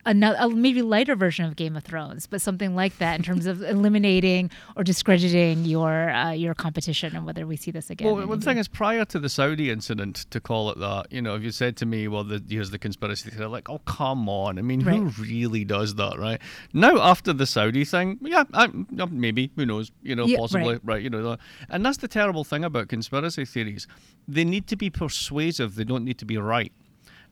another 0.05 0.37
a 0.39 0.49
maybe 0.49 0.81
lighter 0.81 1.15
version 1.15 1.45
of 1.45 1.55
Game 1.55 1.75
of 1.75 1.83
Thrones, 1.83 2.27
but 2.27 2.41
something 2.41 2.75
like 2.75 2.97
that 2.97 3.17
in 3.17 3.23
terms 3.23 3.45
of 3.45 3.61
eliminating 3.75 4.49
or 4.75 4.83
discrediting 4.83 5.65
your 5.65 6.09
uh, 6.09 6.31
your 6.31 6.53
competition, 6.53 7.15
and 7.15 7.25
whether 7.25 7.45
we 7.45 7.55
see 7.55 7.71
this 7.71 7.89
again. 7.89 8.07
Well, 8.15 8.25
the 8.37 8.43
thing 8.43 8.57
is, 8.57 8.67
prior 8.67 9.05
to 9.05 9.19
the 9.19 9.29
Saudi 9.29 9.69
incident, 9.69 10.25
to 10.31 10.39
call 10.39 10.71
it 10.71 10.79
that, 10.79 11.11
you 11.11 11.21
know, 11.21 11.35
if 11.35 11.43
you 11.43 11.51
said 11.51 11.77
to 11.77 11.85
me, 11.85 12.07
well, 12.07 12.23
the, 12.23 12.43
here's 12.49 12.71
the 12.71 12.79
conspiracy 12.79 13.29
theory, 13.29 13.45
like, 13.47 13.69
oh, 13.69 13.79
come 13.79 14.27
on. 14.27 14.57
I 14.57 14.61
mean, 14.61 14.81
Right. 14.81 14.95
who 14.95 15.05
really 15.21 15.63
does 15.65 15.95
that, 15.95 16.17
right? 16.17 16.41
Now, 16.73 16.97
after 17.01 17.33
the 17.33 17.45
Saudi 17.45 17.85
thing, 17.85 18.17
yeah, 18.21 18.45
I, 18.53 18.69
maybe, 19.11 19.51
who 19.55 19.65
knows, 19.65 19.91
you 20.01 20.15
know, 20.15 20.25
Yeah, 20.25 20.37
possibly, 20.37 20.73
right. 20.73 20.81
right. 20.83 21.01
you 21.01 21.09
know. 21.09 21.37
And 21.69 21.85
that's 21.85 21.97
the 21.97 22.07
terrible 22.07 22.43
thing 22.43 22.63
about 22.63 22.87
conspiracy 22.87 23.45
theories. 23.45 23.87
They 24.27 24.43
need 24.43 24.67
to 24.67 24.75
be 24.75 24.89
persuasive, 24.89 25.75
they 25.75 25.83
don't 25.83 26.03
need 26.03 26.17
to 26.19 26.25
be 26.25 26.37
right. 26.37 26.71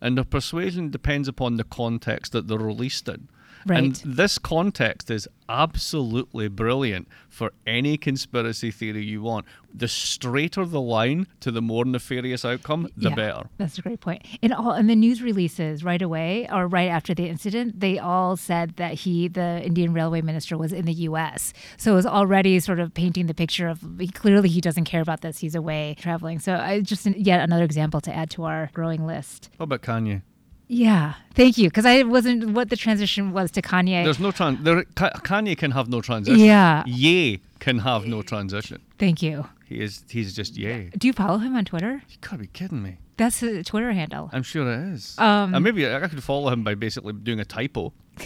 And 0.01 0.17
the 0.17 0.23
persuasion 0.23 0.89
depends 0.89 1.27
upon 1.27 1.57
the 1.57 1.63
context 1.63 2.31
that 2.31 2.47
they're 2.47 2.57
released 2.57 3.07
in. 3.09 3.27
And 3.67 3.95
this 4.05 4.37
context 4.37 5.09
is 5.11 5.27
absolutely 5.47 6.47
brilliant 6.47 7.07
for 7.27 7.51
any 7.65 7.97
conspiracy 7.97 8.71
theory 8.71 9.03
you 9.03 9.21
want. 9.21 9.45
The 9.73 9.87
straighter 9.87 10.65
the 10.65 10.81
line 10.81 11.27
to 11.41 11.51
the 11.51 11.61
more 11.61 11.85
nefarious 11.85 12.43
outcome, 12.43 12.89
the 12.97 13.09
Yeah, 13.09 13.15
better. 13.15 13.49
That's 13.57 13.77
a 13.77 13.81
great 13.81 13.99
point. 13.99 14.25
In 14.41 14.51
all 14.51 14.73
in 14.73 14.87
the 14.87 14.95
news 14.95 15.21
releases 15.21 15.83
right 15.83 16.01
away 16.01 16.47
or 16.51 16.67
right 16.67 16.87
after 16.87 17.13
the 17.13 17.27
incident, 17.27 17.79
they 17.79 17.99
all 17.99 18.35
said 18.35 18.75
that 18.77 18.93
he, 18.93 19.27
the 19.27 19.61
Indian 19.63 19.93
Railway 19.93 20.21
Minister, 20.21 20.57
was 20.57 20.73
in 20.73 20.85
the 20.85 20.93
U.S. 20.93 21.53
So 21.77 21.93
it 21.93 21.95
was 21.95 22.05
already 22.05 22.59
sort 22.59 22.79
of 22.79 22.93
painting 22.93 23.27
the 23.27 23.33
picture 23.33 23.67
of 23.67 23.83
clearly 24.13 24.49
he 24.49 24.61
doesn't 24.61 24.85
care 24.85 25.01
about 25.01 25.21
this. 25.21 25.39
He's 25.39 25.55
away 25.55 25.95
traveling. 25.99 26.39
So 26.39 26.55
I 26.55 26.81
just 26.81 27.05
yet 27.05 27.41
another 27.41 27.63
example 27.63 28.01
to 28.01 28.15
add 28.15 28.29
to 28.31 28.43
our 28.43 28.69
growing 28.73 29.05
list. 29.05 29.49
What 29.57 29.65
about 29.65 29.81
Kanye? 29.81 30.21
Yeah, 30.71 31.15
thank 31.33 31.57
you, 31.57 31.67
because 31.67 31.85
I 31.87 32.03
wasn't 32.03 32.51
what 32.51 32.69
the 32.69 32.75
transition 32.75 33.33
was 33.33 33.49
to 33.51 33.61
Kanye. 33.61 34.03
There's 34.03 34.19
no 34.19 34.31
tran. 34.31 34.63
There, 34.63 34.83
Kanye 34.83 35.57
can 35.57 35.71
have 35.71 35.89
no 35.89 35.99
transition. 35.99 36.39
Yeah. 36.39 36.83
Ye 36.85 37.41
can 37.57 37.79
have 37.79 38.05
no 38.05 38.21
transition. 38.21 38.79
Thank 38.99 39.23
you. 39.23 39.47
He 39.65 39.81
is. 39.81 40.03
He's 40.07 40.35
just 40.35 40.55
ye. 40.55 40.91
Do 40.95 41.07
you 41.07 41.13
follow 41.13 41.39
him 41.39 41.55
on 41.55 41.65
Twitter? 41.65 42.03
You 42.07 42.17
gotta 42.21 42.37
be 42.37 42.47
kidding 42.47 42.83
me. 42.83 42.97
That's 43.17 43.39
his 43.39 43.65
Twitter 43.65 43.91
handle. 43.93 44.29
I'm 44.31 44.43
sure 44.43 44.71
it 44.71 44.93
is. 44.93 45.15
Um, 45.17 45.55
and 45.55 45.63
maybe 45.63 45.91
I 45.91 46.07
could 46.07 46.23
follow 46.23 46.51
him 46.53 46.63
by 46.63 46.75
basically 46.75 47.13
doing 47.13 47.39
a 47.39 47.45
typo. 47.45 47.91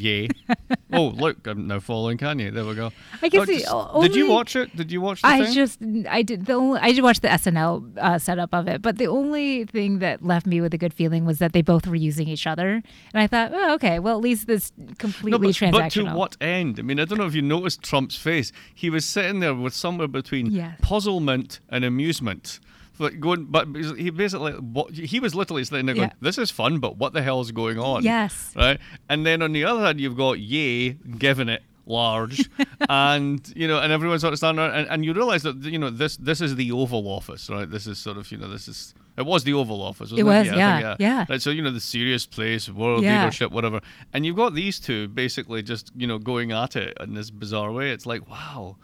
Yay. 0.00 0.28
oh, 0.92 1.08
look, 1.08 1.46
I'm 1.46 1.66
now 1.66 1.80
following 1.80 2.18
Kanye. 2.18 2.52
There 2.52 2.64
we 2.64 2.74
go. 2.74 2.92
I 3.22 3.28
guess 3.28 3.42
Oh, 3.42 3.44
just- 3.46 3.66
o- 3.68 4.02
did 4.02 4.14
you 4.14 4.28
watch 4.28 4.56
it? 4.56 4.74
Did 4.76 4.90
you 4.92 5.00
watch 5.00 5.22
the 5.22 5.28
I 5.28 5.44
thing? 5.44 5.54
just 5.54 5.78
I 6.08 6.22
did 6.22 6.46
the 6.46 6.54
only 6.54 6.80
I 6.80 6.92
did 6.92 7.02
watch 7.02 7.20
the 7.20 7.28
SNL 7.28 7.98
uh, 7.98 8.18
setup 8.18 8.50
of 8.54 8.68
it, 8.68 8.82
but 8.82 8.98
the 8.98 9.06
only 9.06 9.64
thing 9.64 9.98
that 10.00 10.24
left 10.24 10.46
me 10.46 10.60
with 10.60 10.72
a 10.74 10.78
good 10.78 10.94
feeling 10.94 11.24
was 11.24 11.38
that 11.38 11.52
they 11.52 11.62
both 11.62 11.86
were 11.86 11.96
using 11.96 12.28
each 12.28 12.46
other, 12.46 12.68
and 13.12 13.22
I 13.22 13.26
thought, 13.26 13.50
oh, 13.54 13.74
okay, 13.74 13.98
well 13.98 14.16
at 14.16 14.22
least 14.22 14.46
this 14.46 14.72
completely 14.98 15.30
No, 15.32 15.38
but, 15.70 15.70
but 15.82 15.92
to 15.92 16.04
what 16.06 16.36
end? 16.40 16.78
I 16.78 16.82
mean, 16.82 16.98
I 17.00 17.04
don't 17.04 17.18
know 17.18 17.26
if 17.26 17.34
you 17.34 17.42
noticed 17.42 17.82
Trump's 17.82 18.16
face. 18.16 18.52
He 18.74 18.90
was 18.90 19.04
sitting 19.04 19.40
there 19.40 19.54
with 19.54 19.74
somewhere 19.74 20.08
between 20.08 20.46
Yes. 20.52 20.76
puzzlement 20.80 21.60
and 21.68 21.84
amusement. 21.84 22.60
Like 23.00 23.20
going, 23.20 23.46
but 23.46 23.68
he 23.96 24.10
basically, 24.10 24.52
what, 24.52 24.92
he 24.92 25.20
was 25.20 25.34
literally 25.34 25.64
sitting 25.64 25.86
there 25.86 25.94
going, 25.94 26.08
Yeah. 26.08 26.14
"This 26.20 26.38
is 26.38 26.50
fun, 26.50 26.78
but 26.78 26.96
what 26.96 27.12
the 27.12 27.22
hell 27.22 27.40
is 27.40 27.50
going 27.52 27.78
on?" 27.78 28.02
Yes. 28.02 28.52
right. 28.56 28.78
And 29.08 29.24
then 29.26 29.42
on 29.42 29.52
the 29.52 29.64
other 29.64 29.80
hand, 29.82 30.00
you've 30.00 30.16
got 30.16 30.38
Ye 30.40 30.92
giving 31.18 31.48
it 31.48 31.62
large, 31.86 32.48
and 32.88 33.50
you 33.56 33.66
know, 33.66 33.78
and 33.80 33.92
everyone's 33.92 34.20
sort 34.22 34.32
of 34.32 34.38
standing 34.38 34.64
there, 34.64 34.72
and, 34.74 34.88
and 34.88 35.04
you 35.04 35.12
realise 35.14 35.42
that 35.42 35.56
you 35.64 35.78
know 35.78 35.90
this 35.90 36.16
this 36.18 36.40
is 36.40 36.56
the 36.56 36.72
Oval 36.72 37.06
Office, 37.08 37.48
right? 37.50 37.68
This 37.70 37.86
is 37.86 37.98
sort 37.98 38.16
of 38.18 38.30
you 38.32 38.38
know 38.38 38.48
this 38.48 38.68
is. 38.68 38.94
It 39.16 39.26
was 39.26 39.42
the 39.42 39.52
Oval 39.54 39.82
Office. 39.82 40.12
Wasn't 40.12 40.20
It 40.20 40.22
was, 40.22 40.48
I 40.48 40.56
yeah, 40.56 40.88
think, 40.90 41.00
yeah. 41.00 41.26
Right, 41.28 41.42
so 41.42 41.50
you 41.50 41.60
know 41.60 41.72
the 41.72 41.80
serious 41.80 42.24
place, 42.24 42.68
world 42.68 43.02
Yeah. 43.02 43.22
leadership, 43.24 43.50
whatever. 43.50 43.80
And 44.12 44.24
you've 44.24 44.36
got 44.36 44.54
these 44.54 44.78
two 44.78 45.08
basically 45.08 45.60
just 45.62 45.90
you 45.96 46.06
know 46.06 46.18
going 46.18 46.52
at 46.52 46.76
it 46.76 46.96
in 47.00 47.14
this 47.14 47.30
bizarre 47.30 47.72
way. 47.72 47.90
It's 47.90 48.06
like 48.06 48.28
wow, 48.30 48.76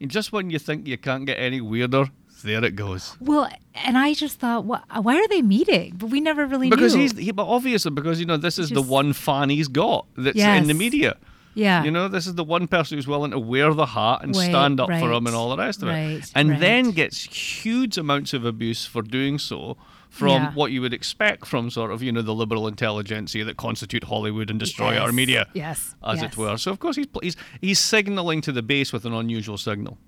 And 0.00 0.08
just 0.08 0.30
when 0.32 0.48
you 0.50 0.60
think 0.60 0.86
you 0.86 0.96
can't 0.96 1.26
get 1.26 1.38
any 1.40 1.60
weirder, 1.60 2.04
there 2.42 2.64
it 2.64 2.76
goes. 2.76 3.16
Well, 3.20 3.48
and 3.74 3.96
I 3.98 4.14
just 4.14 4.38
thought, 4.40 4.62
wh- 4.64 5.04
why 5.04 5.16
are 5.16 5.28
they 5.28 5.42
meeting? 5.42 5.94
But 5.96 6.10
we 6.10 6.20
never 6.20 6.46
really 6.46 6.70
Because 6.70 6.94
knew. 6.94 7.02
he's, 7.02 7.16
he, 7.16 7.30
but 7.32 7.46
obviously, 7.46 7.90
because, 7.90 8.20
you 8.20 8.26
know, 8.26 8.36
this 8.36 8.58
is 8.58 8.70
the 8.70 8.82
one 8.82 9.12
fan 9.12 9.50
he's 9.50 9.68
got 9.68 10.06
that's 10.16 10.38
in 10.38 10.66
the 10.66 10.74
media. 10.74 11.16
yeah. 11.54 11.82
You 11.84 11.90
know, 11.90 12.08
this 12.08 12.26
is 12.26 12.34
the 12.34 12.44
one 12.44 12.66
person 12.68 12.96
who's 12.98 13.06
willing 13.08 13.30
to 13.32 13.38
wear 13.38 13.72
the 13.74 13.86
hat 13.86 14.20
and 14.22 14.34
Wait, 14.34 14.46
stand 14.46 14.80
up 14.80 14.88
for 14.88 15.12
him 15.12 15.26
and 15.26 15.34
all 15.36 15.50
the 15.50 15.56
rest 15.56 15.82
of 15.82 15.88
it. 15.88 16.30
and 16.34 16.50
right. 16.50 16.60
then 16.60 16.90
gets 16.92 17.24
huge 17.24 17.98
amounts 17.98 18.32
of 18.32 18.44
abuse 18.44 18.86
for 18.86 19.02
doing 19.02 19.38
so 19.38 19.76
from 20.08 20.28
Yeah. 20.42 20.52
what 20.54 20.72
you 20.72 20.80
would 20.80 20.92
expect 20.92 21.46
from 21.46 21.70
sort 21.70 21.92
of, 21.92 22.02
you 22.02 22.10
know, 22.10 22.22
the 22.22 22.34
liberal 22.34 22.66
intelligentsia 22.66 23.44
that 23.44 23.56
constitute 23.56 24.04
Hollywood 24.04 24.50
and 24.50 24.58
destroy 24.58 24.96
our 24.98 25.12
media. 25.12 25.46
Yes. 25.54 25.94
As 26.04 26.20
yes. 26.20 26.32
it 26.32 26.36
were. 26.36 26.56
So, 26.56 26.72
of 26.72 26.78
course, 26.80 26.96
he's, 26.96 27.06
he's, 27.22 27.36
he's 27.60 27.78
signaling 27.78 28.40
to 28.42 28.50
the 28.52 28.62
base 28.62 28.92
with 28.92 29.04
an 29.04 29.12
unusual 29.12 29.56
signal. 29.56 29.98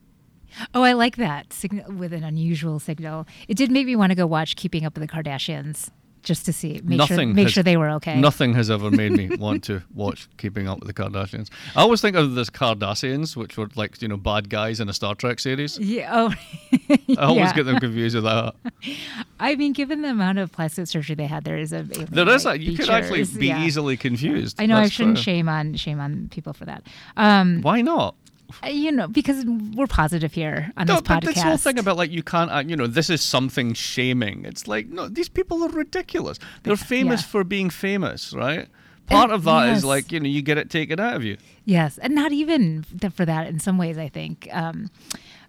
Oh, 0.74 0.82
I 0.82 0.92
like 0.92 1.16
that 1.16 1.52
signal 1.52 1.92
with 1.92 2.12
an 2.12 2.24
unusual 2.24 2.78
signal. 2.78 3.26
It 3.48 3.56
did 3.56 3.70
make 3.70 3.86
me 3.86 3.96
want 3.96 4.10
to 4.10 4.16
go 4.16 4.26
watch 4.26 4.56
Keeping 4.56 4.84
Up 4.84 4.98
with 4.98 5.08
the 5.08 5.14
Kardashians 5.14 5.90
just 6.22 6.46
to 6.46 6.52
see, 6.52 6.80
make 6.84 7.02
sure, 7.02 7.26
make 7.26 7.44
has- 7.44 7.52
sure 7.52 7.62
they 7.62 7.76
were 7.76 7.90
okay. 7.90 8.18
Nothing 8.20 8.54
has 8.54 8.70
ever 8.70 8.90
made 8.90 9.12
me 9.12 9.34
want 9.36 9.64
to 9.64 9.82
watch 9.94 10.28
Keeping 10.36 10.68
Up 10.68 10.80
with 10.80 10.86
the 10.86 10.94
Kardashians. 10.94 11.50
I 11.74 11.80
always 11.80 12.00
think 12.00 12.16
of 12.16 12.34
this 12.34 12.48
Cardassians, 12.48 13.36
which 13.36 13.56
were 13.56 13.68
like, 13.74 14.00
you 14.00 14.08
know, 14.08 14.16
bad 14.16 14.48
guys 14.48 14.80
in 14.80 14.88
a 14.88 14.92
Star 14.92 15.14
Trek 15.14 15.40
series. 15.40 15.78
Yeah. 15.78 16.10
Oh. 16.12 16.34
I 17.18 17.24
always 17.24 17.46
yeah. 17.46 17.54
get 17.54 17.66
them 17.66 17.78
confused 17.80 18.14
with 18.14 18.24
that. 18.24 18.54
I 19.40 19.56
mean, 19.56 19.72
given 19.72 20.02
the 20.02 20.10
amount 20.10 20.38
of 20.38 20.52
plastic 20.52 20.86
surgery 20.86 21.16
they 21.16 21.26
had, 21.26 21.44
there 21.44 21.58
is 21.58 21.72
a 21.72 21.82
There 21.82 22.28
is 22.28 22.46
a, 22.46 22.58
you 22.58 22.76
could 22.76 22.88
actually 22.88 23.24
be 23.24 23.48
yeah. 23.48 23.64
easily 23.64 23.96
confused. 23.96 24.60
I 24.60 24.66
know 24.66 24.76
I 24.76 24.88
shouldn't 24.88 25.16
true. 25.16 25.24
shame 25.24 25.48
on 25.48 25.74
shame 25.74 26.00
on 26.00 26.28
people 26.30 26.52
for 26.52 26.64
that. 26.66 26.86
Um, 27.16 27.60
Why 27.62 27.82
not? 27.82 28.14
Uh, 28.64 28.68
you 28.68 28.92
know, 28.92 29.08
because 29.08 29.44
we're 29.46 29.86
positive 29.86 30.32
here 30.32 30.72
on 30.76 30.86
No, 30.86 30.94
this 30.94 31.02
but 31.02 31.22
podcast. 31.22 31.34
this 31.34 31.42
whole 31.42 31.56
thing 31.56 31.78
about 31.78 31.96
like 31.96 32.10
you 32.10 32.22
can't, 32.22 32.50
uh, 32.50 32.62
you 32.66 32.76
know, 32.76 32.86
this 32.86 33.10
is 33.10 33.20
something 33.22 33.74
shaming. 33.74 34.44
It's 34.44 34.66
like 34.68 34.88
no, 34.88 35.08
these 35.08 35.28
people 35.28 35.62
are 35.62 35.68
ridiculous. 35.68 36.38
They're 36.62 36.76
famous 36.76 37.22
Yeah. 37.22 37.26
for 37.28 37.44
being 37.44 37.70
famous, 37.70 38.32
right? 38.32 38.68
Part 39.06 39.30
of 39.30 39.44
that 39.44 39.68
is 39.70 39.78
yes. 39.78 39.84
like 39.84 40.12
you 40.12 40.20
know 40.20 40.28
you 40.28 40.42
get 40.42 40.58
it 40.58 40.70
taken 40.70 40.98
out 41.00 41.16
of 41.16 41.24
you. 41.24 41.36
Yes, 41.64 41.98
and 41.98 42.14
not 42.14 42.32
even 42.32 42.84
for 43.14 43.24
that. 43.26 43.46
In 43.48 43.58
some 43.58 43.76
ways, 43.76 43.98
I 43.98 44.08
think. 44.08 44.48
Um, 44.52 44.90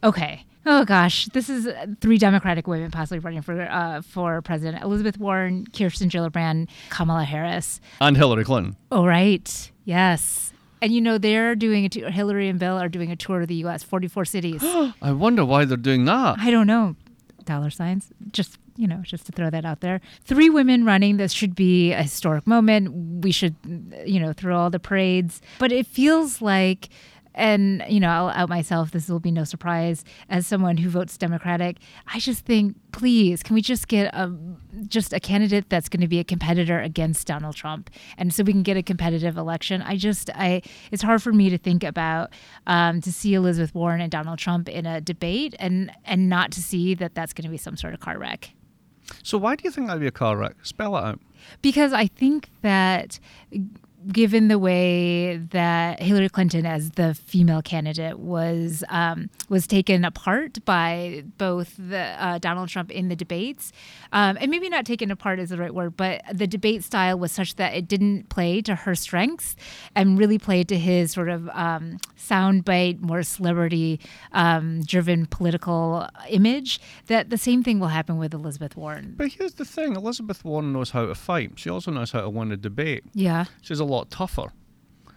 okay. 0.04 0.46
Oh 0.66 0.86
gosh, 0.86 1.26
this 1.34 1.50
is 1.50 1.68
uh, 1.68 1.88
three 2.00 2.18
Democratic 2.18 2.68
women 2.68 2.90
possibly 2.90 3.20
running 3.20 3.42
for 3.42 3.62
uh, 3.62 4.02
for 4.02 4.42
president: 4.42 4.82
Elizabeth 4.84 5.18
Warren, 5.18 5.68
Kirsten 5.68 6.10
Gillibrand, 6.10 6.70
Kamala 6.90 7.26
Harris. 7.26 7.80
And 8.02 8.16
Hillary 8.18 8.44
Clinton. 8.46 8.76
Oh 8.92 9.06
right, 9.06 9.72
yes. 9.86 10.52
And 10.84 10.94
you 10.94 11.00
know 11.00 11.18
they're 11.18 11.56
doing 11.56 11.86
a 11.86 11.90
tour. 11.90 12.10
Hillary 12.10 12.50
and 12.50 12.60
Bill 12.60 12.78
are 12.78 12.90
doing 12.90 13.10
a 13.10 13.16
tour 13.16 13.40
of 13.42 13.48
the 13.48 13.56
U.S. 13.56 13.84
Forty-four 13.84 14.26
cities. 14.26 14.62
I 15.02 15.14
wonder 15.14 15.46
why 15.46 15.64
they're 15.64 15.78
doing 15.78 16.04
that. 16.06 16.40
I 16.40 16.52
don't 16.52 16.68
know. 16.68 16.98
Dollar 17.46 17.70
signs. 17.70 18.12
Just 18.32 18.58
you 18.76 18.88
know, 18.88 18.98
just 19.04 19.26
to 19.28 19.32
throw 19.32 19.50
that 19.50 19.64
out 19.64 19.80
there. 19.80 20.02
Three 20.26 20.50
women 20.50 20.84
running. 20.84 21.16
This 21.18 21.32
should 21.32 21.56
be 21.56 21.94
a 21.94 22.04
historic 22.04 22.46
moment. 22.46 23.24
We 23.24 23.32
should, 23.32 23.56
you 24.06 24.20
know, 24.20 24.34
throw 24.34 24.58
all 24.58 24.70
the 24.70 24.80
parades. 24.80 25.42
But 25.60 25.72
it 25.72 25.88
feels 25.88 26.42
like, 26.42 26.90
and 27.36 27.84
you 27.88 28.00
know, 28.00 28.10
I'll 28.10 28.30
out 28.30 28.50
myself. 28.50 28.92
This 28.92 29.10
will 29.10 29.20
be 29.20 29.32
no 29.32 29.44
surprise 29.44 30.04
as 30.30 30.48
someone 30.48 30.78
who 30.78 30.90
votes 30.90 31.18
Democratic. 31.18 31.78
I 32.14 32.20
just 32.20 32.46
think, 32.46 32.76
please, 32.92 33.44
can 33.44 33.54
we 33.56 33.62
just 33.62 33.88
get 33.88 34.14
a 34.14 34.32
just 34.88 35.14
a 35.14 35.20
candidate 35.20 35.70
that's 35.70 35.90
going 35.90 36.02
to 36.02 36.08
be 36.08 36.20
a 36.20 36.24
competitor 36.24 36.80
against 36.80 37.28
Donald 37.28 37.56
Trump, 37.56 37.90
and 38.18 38.34
so 38.34 38.44
we 38.44 38.52
can 38.52 38.64
get 38.64 38.78
a 38.78 38.84
competitive 38.84 39.38
election. 39.38 39.82
I 39.82 39.98
just, 39.98 40.30
I, 40.36 40.62
it's 40.92 41.04
hard 41.04 41.22
for 41.24 41.34
me 41.34 41.50
to 41.50 41.58
think 41.58 41.84
about 41.84 42.32
um, 42.68 43.02
to 43.02 43.12
see 43.12 43.34
Elizabeth 43.34 43.74
Warren 43.74 44.02
and 44.02 44.12
Donald 44.12 44.40
Trump 44.40 44.70
in 44.70 44.86
a 44.86 45.02
debate, 45.02 45.56
and 45.60 45.92
and 46.06 46.30
not 46.30 46.52
to 46.52 46.62
see 46.62 46.94
that 46.96 47.16
that's 47.16 47.34
going 47.34 47.46
to 47.46 47.52
be 47.52 47.58
some 47.58 47.78
sort 47.78 47.94
of 47.94 48.00
car 48.00 48.18
wreck. 48.18 48.52
So 49.22 49.38
why 49.38 49.56
do 49.56 49.64
you 49.66 49.72
think 49.72 49.88
that'd 49.88 50.02
be 50.02 50.08
a 50.08 50.12
car 50.12 50.38
wreck? 50.38 50.56
Spell 50.64 50.96
it 50.98 51.04
out. 51.04 51.20
because 51.62 51.94
I 51.94 52.08
think 52.08 52.50
that 52.62 53.20
given 54.08 54.48
the 54.48 54.60
way 54.60 55.38
that 55.38 56.02
Hillary 56.02 56.30
Clinton 56.30 56.66
as 56.66 56.92
the 56.92 57.14
female 57.14 57.62
candidate 57.62 58.20
was 58.20 58.84
um, 58.90 59.30
was 59.50 59.68
taken 59.68 60.04
apart 60.04 60.64
by 60.66 61.24
both 61.38 61.76
the 61.78 62.16
uh, 62.20 62.38
Donald 62.40 62.70
Trump 62.70 62.92
in 62.92 63.08
the 63.08 63.16
debates, 63.16 63.72
um, 64.12 64.38
and 64.40 64.50
maybe 64.52 64.70
not 64.70 64.86
taken 64.86 65.12
apart 65.12 65.40
is 65.40 65.50
the 65.50 65.58
right 65.58 65.74
word, 65.74 65.96
but 65.98 66.22
the 66.32 66.48
debate 66.48 66.84
style 66.84 67.18
was 67.18 67.32
such 67.32 67.56
that 67.56 67.74
it 67.74 67.88
didn't 67.88 68.30
play 68.30 68.62
to 68.62 68.76
her 68.76 68.96
strengths 68.96 69.56
and 69.96 70.18
really 70.18 70.38
played 70.38 70.68
to 70.70 70.78
his 70.78 71.12
sort 71.12 71.30
of 71.30 71.50
um, 71.50 71.98
soundbite, 72.18 73.00
more 73.00 73.24
celebrity 73.24 74.00
um, 74.32 74.82
driven 74.82 75.26
political 75.26 76.08
image. 76.30 76.80
That 77.08 77.30
the 77.30 77.38
same 77.38 77.64
thing 77.64 77.80
will 77.80 77.88
happen 77.88 78.18
with 78.18 78.34
Elizabeth 78.34 78.76
Warren. 78.76 79.14
But 79.18 79.34
here's 79.34 79.54
the 79.56 79.66
thing: 79.66 79.96
Elizabeth 79.96 80.44
Warren 80.44 80.74
knows 80.74 80.92
how 80.92 81.06
to 81.06 81.16
fight. 81.16 81.54
She 81.56 81.70
also 81.70 81.92
knows 81.92 82.12
how 82.12 82.22
to 82.22 82.30
win 82.30 82.52
a 82.52 82.58
debate. 82.58 83.04
Yeah. 83.14 83.46
She's 83.62 83.80
a 83.80 83.86
lot 83.94 84.10
tougher. 84.10 84.52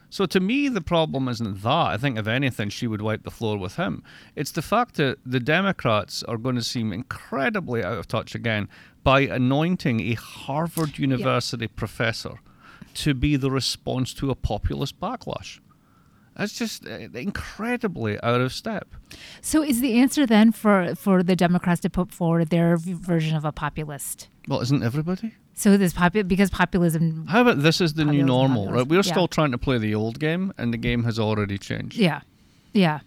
So 0.08 0.24
to 0.26 0.40
me, 0.40 0.68
the 0.68 0.80
problem 0.80 1.28
isn't 1.28 1.62
that. 1.62 1.86
I 1.94 1.96
think 1.96 2.18
if 2.18 2.26
anything, 2.26 2.68
she 2.70 2.86
would 2.86 3.02
wipe 3.02 3.24
the 3.24 3.30
floor 3.30 3.58
with 3.58 3.76
him. 3.76 4.02
It's 4.34 4.52
the 4.52 4.62
fact 4.62 4.94
that 4.96 5.18
the 5.26 5.40
Democrats 5.40 6.22
are 6.22 6.38
going 6.38 6.54
to 6.56 6.62
seem 6.62 6.92
incredibly 6.92 7.82
out 7.82 7.98
of 7.98 8.06
touch 8.06 8.34
again 8.34 8.68
by 9.02 9.20
anointing 9.20 10.00
a 10.00 10.14
Harvard 10.14 10.98
University 10.98 11.66
professor 11.66 12.40
to 12.94 13.14
be 13.14 13.36
the 13.36 13.50
response 13.50 14.14
to 14.14 14.30
a 14.30 14.34
populist 14.34 14.98
backlash. 15.00 15.60
That's 16.36 16.58
just 16.58 16.86
uh, 16.86 17.08
incredibly 17.14 18.20
out 18.22 18.40
of 18.40 18.52
step. 18.52 18.94
So 19.40 19.62
is 19.62 19.80
the 19.80 19.98
answer 19.98 20.26
then 20.26 20.52
for 20.52 20.94
for 20.94 21.22
the 21.22 21.34
Democrats 21.34 21.80
to 21.80 21.90
put 21.90 22.12
forward 22.12 22.50
their 22.50 22.76
version 22.76 23.36
of 23.36 23.44
a 23.44 23.52
populist? 23.52 24.28
Well, 24.46 24.60
isn't 24.60 24.82
everybody? 24.82 25.34
So 25.58 25.76
this 25.78 25.94
popu- 25.94 26.28
because 26.28 26.50
populism, 26.50 27.26
How 27.28 27.40
about 27.40 27.62
this 27.62 27.80
is 27.80 27.94
the 27.94 28.04
new 28.04 28.24
Populism, 28.24 28.26
normal, 28.26 28.70
right? 28.70 28.86
We're 28.86 28.96
yeah. 28.96 29.12
still 29.14 29.26
trying 29.26 29.52
to 29.52 29.58
play 29.58 29.78
the 29.78 29.94
old 29.94 30.18
game, 30.20 30.52
and 30.58 30.72
the 30.72 30.76
game 30.76 31.02
has 31.04 31.18
already 31.18 31.56
changed. 31.58 31.96
yeah, 31.96 32.20
yeah. 32.74 33.00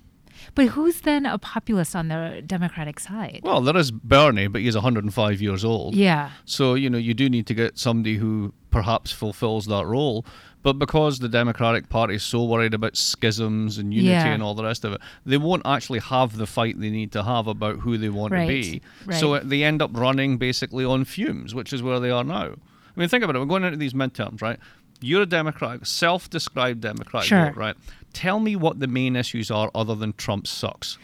But 0.56 0.70
who's 0.70 1.02
then 1.02 1.26
a 1.28 1.38
populist 1.38 1.96
on 1.96 2.08
the 2.08 2.42
Democratic 2.46 3.00
side? 3.00 3.42
Well, 3.44 3.62
there 3.62 3.78
is 3.78 3.92
Bernie, 3.92 4.48
but 4.48 4.62
he's 4.62 4.74
105 4.74 5.42
years 5.42 5.64
old. 5.64 5.94
Yeah, 5.96 6.32
So, 6.46 6.74
you 6.74 6.90
know, 6.90 6.98
you 6.98 7.14
do 7.14 7.30
need 7.30 7.46
to 7.48 7.54
get 7.54 7.78
somebody 7.78 8.16
who 8.18 8.54
perhaps 8.72 9.12
fulfills 9.12 9.66
that 9.68 9.86
role. 9.86 10.26
But 10.62 10.74
because 10.74 11.20
the 11.20 11.30
Democratic 11.30 11.88
Party 11.88 12.16
is 12.16 12.24
so 12.24 12.44
worried 12.44 12.74
about 12.74 12.98
schisms 12.98 13.78
and 13.78 13.94
unity 13.94 14.12
Yeah. 14.12 14.28
and 14.34 14.44
all 14.44 14.54
the 14.56 14.64
rest 14.66 14.84
of 14.84 14.92
it, 14.94 15.02
they 15.26 15.38
won't 15.38 15.62
actually 15.66 16.00
have 16.00 16.36
the 16.36 16.46
fight 16.46 16.80
they 16.80 16.90
need 16.90 17.14
to 17.14 17.24
have 17.24 17.48
about 17.48 17.78
who 17.80 17.98
they 17.98 18.10
want 18.10 18.34
Right, 18.34 18.46
to 18.46 18.72
be. 18.72 18.82
right. 19.06 19.18
So 19.20 19.36
uh, 19.36 19.42
they 19.44 19.64
end 19.64 19.82
up 19.82 19.92
running 19.94 20.38
basically 20.38 20.84
on 20.84 21.06
fumes, 21.06 21.56
which 21.56 21.72
is 21.72 21.82
where 21.82 22.00
they 22.02 22.12
are 22.12 22.26
now. 22.26 22.56
I 22.56 23.00
mean, 23.00 23.08
think 23.08 23.24
about 23.24 23.38
it. 23.38 23.40
We're 23.40 23.46
going 23.46 23.64
into 23.64 23.78
these 23.78 23.94
midterms, 23.94 24.42
right? 24.42 24.60
You're 25.00 25.22
a 25.22 25.26
Democrat, 25.26 25.88
self 25.88 26.30
described 26.30 26.82
Democrat, 26.82 27.24
Sure. 27.24 27.46
vote, 27.46 27.56
right? 27.56 27.76
Tell 28.12 28.42
me 28.42 28.58
what 28.58 28.82
the 28.82 28.88
main 28.88 29.16
issues 29.16 29.50
are 29.50 29.72
other 29.74 29.96
than 29.96 30.12
Trump 30.14 30.46
sucks. 30.46 30.98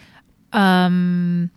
um, 0.52 1.50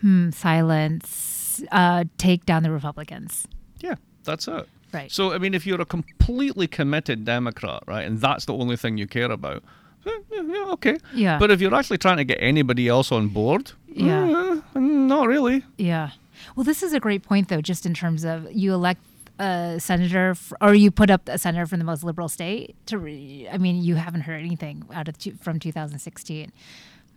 hmm, 0.00 0.30
silence, 0.30 1.62
uh, 1.72 2.04
take 2.18 2.44
down 2.46 2.62
the 2.62 2.70
Republicans. 2.70 3.46
Yeah, 3.80 3.94
that's 4.24 4.48
it. 4.48 4.68
Right. 4.92 5.10
So, 5.12 5.32
I 5.32 5.38
mean, 5.38 5.54
if 5.54 5.66
you're 5.66 5.80
a 5.80 5.84
completely 5.84 6.66
committed 6.66 7.24
Democrat, 7.24 7.82
right, 7.86 8.06
and 8.06 8.20
that's 8.20 8.44
the 8.46 8.54
only 8.54 8.76
thing 8.76 8.96
you 8.96 9.06
care 9.06 9.30
about, 9.30 9.62
eh, 10.06 10.10
yeah, 10.32 10.42
yeah, 10.42 10.64
okay. 10.72 10.96
Yeah. 11.14 11.38
But 11.38 11.50
if 11.50 11.60
you're 11.60 11.74
actually 11.74 11.98
trying 11.98 12.16
to 12.18 12.24
get 12.24 12.38
anybody 12.40 12.88
else 12.88 13.12
on 13.12 13.28
board, 13.28 13.72
Yeah. 13.92 14.60
eh, 14.74 14.78
not 14.80 15.28
really. 15.28 15.64
Yeah. 15.76 16.10
Well, 16.56 16.64
this 16.64 16.82
is 16.82 16.92
a 16.94 17.00
great 17.00 17.22
point, 17.22 17.48
though, 17.48 17.60
just 17.60 17.84
in 17.84 17.94
terms 17.94 18.24
of 18.24 18.50
you 18.52 18.72
elect 18.72 19.00
a 19.40 19.76
senator, 19.78 20.30
f- 20.30 20.52
or 20.60 20.74
you 20.74 20.90
put 20.90 21.10
up 21.10 21.28
a 21.28 21.38
senator 21.38 21.66
from 21.66 21.78
the 21.78 21.84
most 21.84 22.02
liberal 22.02 22.28
state. 22.28 22.74
To, 22.86 22.98
re- 22.98 23.48
I 23.52 23.58
mean, 23.58 23.82
you 23.82 23.94
haven't 23.96 24.22
heard 24.22 24.40
anything 24.40 24.84
out 24.92 25.06
of 25.08 25.18
two, 25.18 25.34
from 25.40 25.58
2016. 25.60 26.50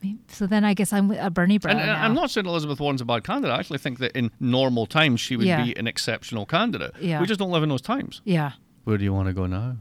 Maybe- 0.04 0.20
So 0.28 0.48
then, 0.48 0.64
I 0.66 0.74
guess 0.74 0.92
I'm 0.94 1.12
a 1.12 1.16
uh, 1.18 1.30
Bernie 1.30 1.58
bro 1.58 1.72
And, 1.72 1.80
and 1.80 1.90
uh, 1.90 1.94
now. 1.94 2.04
I'm 2.06 2.14
not 2.14 2.32
saying 2.32 2.46
Elizabeth 2.48 2.80
Warren's 2.80 3.02
a 3.02 3.06
bad 3.06 3.24
candidate. 3.24 3.56
I 3.56 3.60
actually 3.60 3.78
think 3.80 4.00
that 4.00 4.12
in 4.18 4.32
normal 4.40 4.86
times 4.88 5.20
she 5.22 5.36
would 5.38 5.46
Yeah. 5.48 5.64
be 5.64 5.76
an 5.78 5.88
exceptional 5.88 6.46
candidate. 6.46 6.94
Yeah. 7.00 7.20
We 7.22 7.28
just 7.28 7.40
don't 7.40 7.52
live 7.52 7.64
in 7.64 7.70
those 7.70 7.82
times. 7.82 8.22
Yeah. 8.26 8.54
Where 8.84 8.98
do 8.98 9.04
you 9.04 9.14
want 9.14 9.28
to 9.28 9.34
go 9.34 9.46
now? 9.46 9.78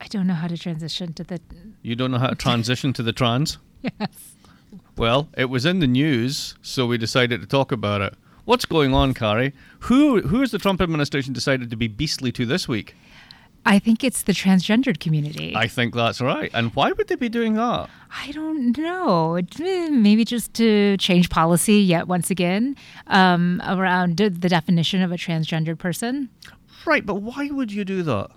I 0.00 0.06
don't 0.06 0.26
know 0.26 0.34
how 0.34 0.48
to 0.48 0.56
transition 0.58 1.12
to 1.14 1.24
the. 1.24 1.40
You 1.82 1.96
don't 1.96 2.10
know 2.10 2.18
how 2.18 2.28
to 2.28 2.34
transition 2.48 2.92
to 2.94 3.02
the 3.02 3.12
trans? 3.12 3.58
Yes. 3.82 4.36
Well, 4.96 5.28
it 5.36 5.46
was 5.46 5.64
in 5.66 5.80
the 5.80 5.86
news, 5.86 6.54
so 6.62 6.86
we 6.86 6.98
decided 6.98 7.40
to 7.40 7.46
talk 7.46 7.72
about 7.72 8.00
it. 8.00 8.14
What's 8.44 8.64
going 8.66 8.92
on, 8.94 9.14
Carrie? 9.14 9.54
Who 9.80 10.20
who 10.22 10.40
has 10.40 10.50
the 10.50 10.58
Trump 10.58 10.80
administration 10.80 11.32
decided 11.32 11.70
to 11.70 11.76
be 11.76 11.88
beastly 11.88 12.30
to 12.32 12.44
this 12.46 12.68
week? 12.68 12.94
I 13.66 13.78
think 13.78 14.04
it's 14.04 14.22
the 14.22 14.32
transgendered 14.32 15.00
community. 15.00 15.54
I 15.56 15.68
think 15.68 15.94
that's 15.94 16.20
right. 16.20 16.50
And 16.52 16.74
why 16.74 16.92
would 16.92 17.08
they 17.08 17.14
be 17.14 17.28
doing 17.28 17.54
that? 17.54 17.88
I 18.22 18.30
don't 18.32 18.76
know. 18.76 19.40
Maybe 19.58 20.24
just 20.24 20.52
to 20.54 20.96
change 20.98 21.30
policy 21.30 21.78
yet 21.80 22.06
once 22.06 22.30
again 22.30 22.76
um, 23.06 23.62
around 23.66 24.18
the 24.18 24.30
definition 24.30 25.02
of 25.02 25.12
a 25.12 25.16
transgendered 25.16 25.78
person. 25.78 26.28
Right, 26.86 27.04
but 27.06 27.16
why 27.16 27.48
would 27.50 27.72
you 27.72 27.84
do 27.84 28.02
that? 28.02 28.28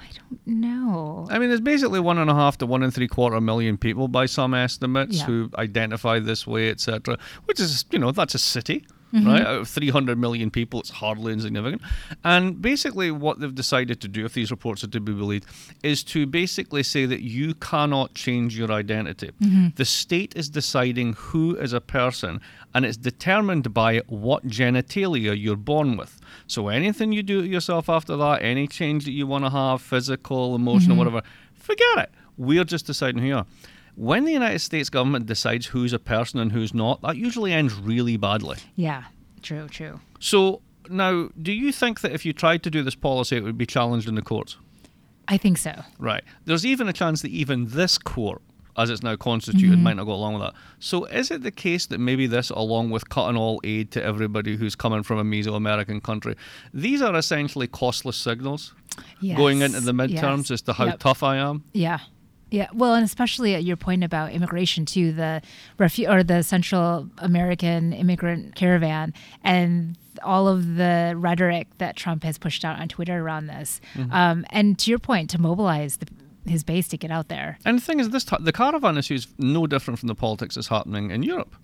I 0.00 0.06
don't 0.16 0.46
know. 0.46 1.26
I 1.30 1.38
mean, 1.40 1.48
there's 1.48 1.60
basically 1.60 1.98
one 2.00 2.18
and 2.18 2.30
a 2.30 2.34
half 2.34 2.58
to 2.58 2.66
one 2.66 2.82
and 2.84 2.94
three 2.94 3.08
quarter 3.08 3.40
million 3.40 3.76
people 3.76 4.06
by 4.06 4.26
some 4.26 4.54
estimates 4.54 5.18
Yeah. 5.18 5.24
who 5.24 5.50
identify 5.58 6.20
this 6.20 6.46
way, 6.46 6.70
etc. 6.70 7.18
Which 7.46 7.58
is, 7.58 7.84
you 7.90 7.98
know, 7.98 8.12
that's 8.12 8.34
a 8.34 8.38
city. 8.38 8.86
Mm-hmm. 9.12 9.26
right? 9.26 9.46
Uh, 9.46 9.48
Out 9.50 9.60
of 9.60 9.68
300 9.68 10.18
million 10.18 10.50
people, 10.50 10.80
it's 10.80 10.90
hardly 10.90 11.32
insignificant. 11.32 11.82
And 12.24 12.60
basically, 12.60 13.10
what 13.10 13.40
they've 13.40 13.54
decided 13.54 14.00
to 14.02 14.08
do, 14.08 14.24
if 14.24 14.34
these 14.34 14.50
reports 14.50 14.84
are 14.84 14.88
to 14.88 15.00
be 15.00 15.12
believed, 15.12 15.46
is 15.82 16.04
to 16.04 16.26
basically 16.26 16.82
say 16.82 17.06
that 17.06 17.22
you 17.22 17.54
cannot 17.54 18.14
change 18.14 18.58
your 18.58 18.70
identity. 18.70 19.30
Mm-hmm. 19.40 19.68
The 19.76 19.84
state 19.84 20.34
is 20.36 20.48
deciding 20.48 21.14
who 21.14 21.56
is 21.56 21.72
a 21.72 21.80
person, 21.80 22.40
and 22.74 22.84
it's 22.84 22.96
determined 22.98 23.72
by 23.72 24.02
what 24.08 24.46
genitalia 24.46 25.40
you're 25.40 25.56
born 25.56 25.96
with. 25.96 26.20
So 26.46 26.68
anything 26.68 27.12
you 27.12 27.22
do 27.22 27.42
to 27.42 27.48
yourself 27.48 27.88
after 27.88 28.16
that, 28.16 28.42
any 28.42 28.66
change 28.66 29.04
that 29.06 29.12
you 29.12 29.26
want 29.26 29.44
to 29.44 29.50
have, 29.50 29.80
physical, 29.80 30.54
emotional, 30.54 30.96
mm-hmm. 30.96 30.98
whatever, 30.98 31.22
forget 31.54 31.98
it. 31.98 32.10
We're 32.36 32.64
just 32.64 32.86
deciding 32.86 33.22
who 33.22 33.28
you 33.28 33.36
are. 33.36 33.46
When 33.98 34.24
the 34.24 34.32
United 34.32 34.60
States 34.60 34.88
government 34.90 35.26
decides 35.26 35.66
who's 35.66 35.92
a 35.92 35.98
person 35.98 36.38
and 36.38 36.52
who's 36.52 36.72
not, 36.72 37.02
that 37.02 37.16
usually 37.16 37.52
ends 37.52 37.74
really 37.74 38.16
badly. 38.16 38.58
Yeah. 38.76 39.02
True. 39.42 39.66
True. 39.66 39.98
So 40.20 40.62
now, 40.88 41.30
do 41.42 41.50
you 41.50 41.72
think 41.72 42.00
that 42.02 42.12
if 42.12 42.24
you 42.24 42.32
tried 42.32 42.62
to 42.62 42.70
do 42.70 42.84
this 42.84 42.94
policy, 42.94 43.36
it 43.36 43.42
would 43.42 43.58
be 43.58 43.66
challenged 43.66 44.08
in 44.08 44.14
the 44.14 44.22
courts? 44.22 44.56
I 45.26 45.36
think 45.36 45.58
so. 45.58 45.82
Right. 45.98 46.22
There's 46.44 46.64
even 46.64 46.86
a 46.86 46.92
chance 46.92 47.22
that 47.22 47.32
even 47.32 47.66
this 47.70 47.98
court, 47.98 48.40
as 48.76 48.88
it's 48.88 49.02
now 49.02 49.16
constituted, 49.16 49.72
mm-hmm. 49.72 49.82
might 49.82 49.96
not 49.96 50.04
go 50.04 50.12
along 50.12 50.34
with 50.34 50.42
that. 50.42 50.54
So 50.78 51.04
is 51.06 51.32
it 51.32 51.42
the 51.42 51.50
case 51.50 51.86
that 51.86 51.98
maybe 51.98 52.28
this, 52.28 52.50
along 52.50 52.90
with 52.90 53.08
cutting 53.08 53.36
all 53.36 53.60
aid 53.64 53.90
to 53.92 54.02
everybody 54.04 54.56
who's 54.56 54.76
coming 54.76 55.02
from 55.02 55.18
a 55.18 55.24
Mesoamerican 55.24 56.04
country, 56.04 56.36
these 56.72 57.02
are 57.02 57.16
essentially 57.16 57.66
costless 57.66 58.16
signals 58.16 58.74
going 59.36 59.62
into 59.62 59.80
the 59.80 59.92
midterms 59.92 60.50
yes. 60.50 60.50
as 60.52 60.62
to 60.62 60.72
how 60.72 60.84
Yep. 60.84 61.00
tough 61.00 61.24
I 61.24 61.38
am? 61.38 61.64
Yeah. 61.72 61.98
Yeah, 62.50 62.68
well, 62.72 62.94
and 62.94 63.04
especially 63.04 63.54
at 63.54 63.64
your 63.64 63.76
point 63.76 64.02
about 64.04 64.32
immigration 64.32 64.86
too, 64.86 65.12
the 65.12 65.42
refu- 65.78 66.08
or 66.10 66.22
the 66.22 66.42
Central 66.42 67.08
American 67.18 67.92
immigrant 67.92 68.54
caravan, 68.54 69.12
and 69.44 69.96
all 70.22 70.48
of 70.48 70.76
the 70.76 71.14
rhetoric 71.16 71.66
that 71.78 71.94
Trump 71.94 72.24
has 72.24 72.38
pushed 72.38 72.64
out 72.64 72.78
on 72.80 72.88
Twitter 72.88 73.18
around 73.20 73.46
this, 73.48 73.80
Mm-hmm. 73.94 74.12
um, 74.12 74.46
and 74.50 74.78
to 74.78 74.90
your 74.90 74.98
point, 74.98 75.30
to 75.30 75.40
mobilize 75.40 75.98
the, 75.98 76.06
his 76.50 76.64
base 76.64 76.88
to 76.88 76.96
get 76.96 77.10
out 77.10 77.28
there, 77.28 77.58
And 77.66 77.78
the 77.78 77.82
thing 77.82 78.00
is, 78.00 78.08
this 78.10 78.24
t- 78.24 78.36
the 78.40 78.52
caravan 78.52 78.96
issue 78.96 79.14
is 79.14 79.28
no 79.38 79.66
different 79.66 80.00
from 80.00 80.06
the 80.08 80.14
politics 80.14 80.54
that's 80.54 80.68
happening 80.68 81.10
in 81.10 81.22
Europe. 81.22 81.54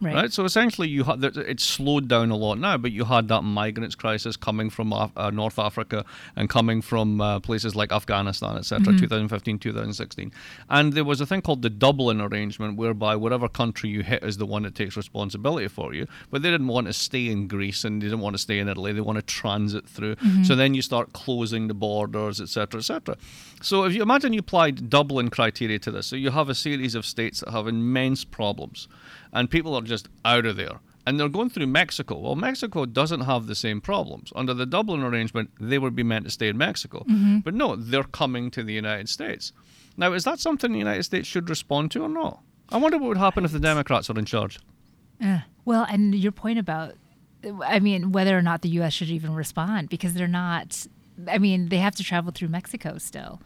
Right? 0.00 0.14
Right. 0.14 0.32
So 0.32 0.44
essentially, 0.44 0.88
you 0.88 1.04
had 1.04 1.22
it's 1.24 1.64
slowed 1.64 2.08
down 2.08 2.30
a 2.30 2.36
lot 2.36 2.58
now, 2.58 2.76
but 2.76 2.92
you 2.92 3.04
had 3.04 3.28
that 3.28 3.42
migrants 3.42 3.94
crisis 3.94 4.36
coming 4.36 4.70
from 4.70 4.92
Af- 4.92 5.12
uh, 5.16 5.30
North 5.30 5.58
Africa 5.58 6.04
and 6.36 6.48
coming 6.48 6.82
from 6.82 7.20
uh, 7.20 7.40
places 7.40 7.74
like 7.74 7.92
Afghanistan, 7.92 8.56
etc. 8.56 8.96
2015, 8.98 9.58
2016, 9.58 10.32
and 10.70 10.92
there 10.92 11.04
was 11.04 11.20
a 11.20 11.26
thing 11.26 11.42
called 11.42 11.62
the 11.62 11.70
Dublin 11.70 12.20
Arrangement, 12.20 12.76
whereby 12.76 13.16
whatever 13.16 13.48
country 13.48 13.90
you 13.90 14.02
hit 14.02 14.22
is 14.22 14.36
the 14.36 14.46
one 14.46 14.62
that 14.62 14.74
takes 14.74 14.96
responsibility 14.96 15.68
for 15.68 15.94
you. 15.94 16.06
But 16.30 16.42
they 16.42 16.50
didn't 16.50 16.68
want 16.68 16.86
to 16.86 16.92
stay 16.92 17.28
in 17.28 17.48
Greece 17.48 17.84
and 17.84 18.00
they 18.00 18.06
didn't 18.06 18.20
want 18.20 18.34
to 18.34 18.38
stay 18.38 18.58
in 18.58 18.68
Italy. 18.68 18.92
They 18.92 19.00
want 19.00 19.16
to 19.16 19.22
transit 19.22 19.88
through. 19.88 20.16
So 20.44 20.54
then 20.54 20.74
you 20.74 20.82
start 20.82 21.12
closing 21.12 21.68
the 21.68 21.74
borders, 21.74 22.40
etc., 22.40 22.80
etc. 22.80 23.16
So 23.60 23.84
if 23.84 23.94
you 23.94 24.02
imagine 24.02 24.32
you 24.32 24.40
applied 24.40 24.88
Dublin 24.88 25.30
criteria 25.30 25.78
to 25.80 25.90
this, 25.90 26.06
so 26.06 26.16
you 26.16 26.30
have 26.30 26.48
a 26.48 26.54
series 26.54 26.94
of 26.94 27.04
states 27.04 27.40
that 27.40 27.50
have 27.50 27.66
immense 27.66 28.24
problems, 28.24 28.88
and 29.32 29.50
people 29.50 29.74
are 29.74 29.82
just 29.82 30.08
out 30.24 30.46
of 30.46 30.56
there. 30.56 30.80
And 31.06 31.18
they're 31.18 31.28
going 31.30 31.48
through 31.48 31.68
Mexico. 31.68 32.18
Well, 32.18 32.34
Mexico 32.36 32.84
doesn't 32.84 33.22
have 33.22 33.46
the 33.46 33.54
same 33.54 33.80
problems. 33.80 34.30
Under 34.36 34.52
the 34.52 34.66
Dublin 34.66 35.02
arrangement, 35.02 35.50
they 35.58 35.78
would 35.78 35.96
be 35.96 36.02
meant 36.02 36.26
to 36.26 36.30
stay 36.30 36.48
in 36.48 36.58
Mexico. 36.58 37.04
But 37.44 37.54
no, 37.54 37.76
they're 37.76 38.02
coming 38.04 38.50
to 38.50 38.62
the 38.62 38.74
United 38.74 39.08
States. 39.08 39.52
Now, 39.96 40.12
is 40.12 40.24
that 40.24 40.38
something 40.38 40.70
the 40.70 40.78
United 40.78 41.04
States 41.04 41.26
should 41.26 41.48
respond 41.48 41.90
to 41.92 42.02
or 42.02 42.08
not? 42.10 42.42
I 42.68 42.76
wonder 42.76 42.98
what 42.98 43.08
would 43.08 43.16
happen 43.16 43.44
if 43.46 43.52
the 43.52 43.58
Democrats 43.58 44.10
are 44.10 44.18
in 44.18 44.26
charge. 44.26 44.58
Uh, 45.24 45.40
well, 45.64 45.86
and 45.88 46.14
your 46.14 46.30
point 46.32 46.58
about, 46.58 46.94
I 47.64 47.80
mean, 47.80 48.12
whether 48.12 48.36
or 48.36 48.42
not 48.42 48.60
the 48.60 48.68
U.S. 48.80 48.92
should 48.92 49.08
even 49.08 49.32
respond 49.34 49.88
because 49.88 50.12
they're 50.12 50.28
not. 50.28 50.86
I 51.26 51.38
mean, 51.38 51.70
they 51.70 51.78
have 51.78 51.94
to 51.96 52.04
travel 52.04 52.32
through 52.32 52.48
Mexico 52.48 52.98
still. 52.98 53.40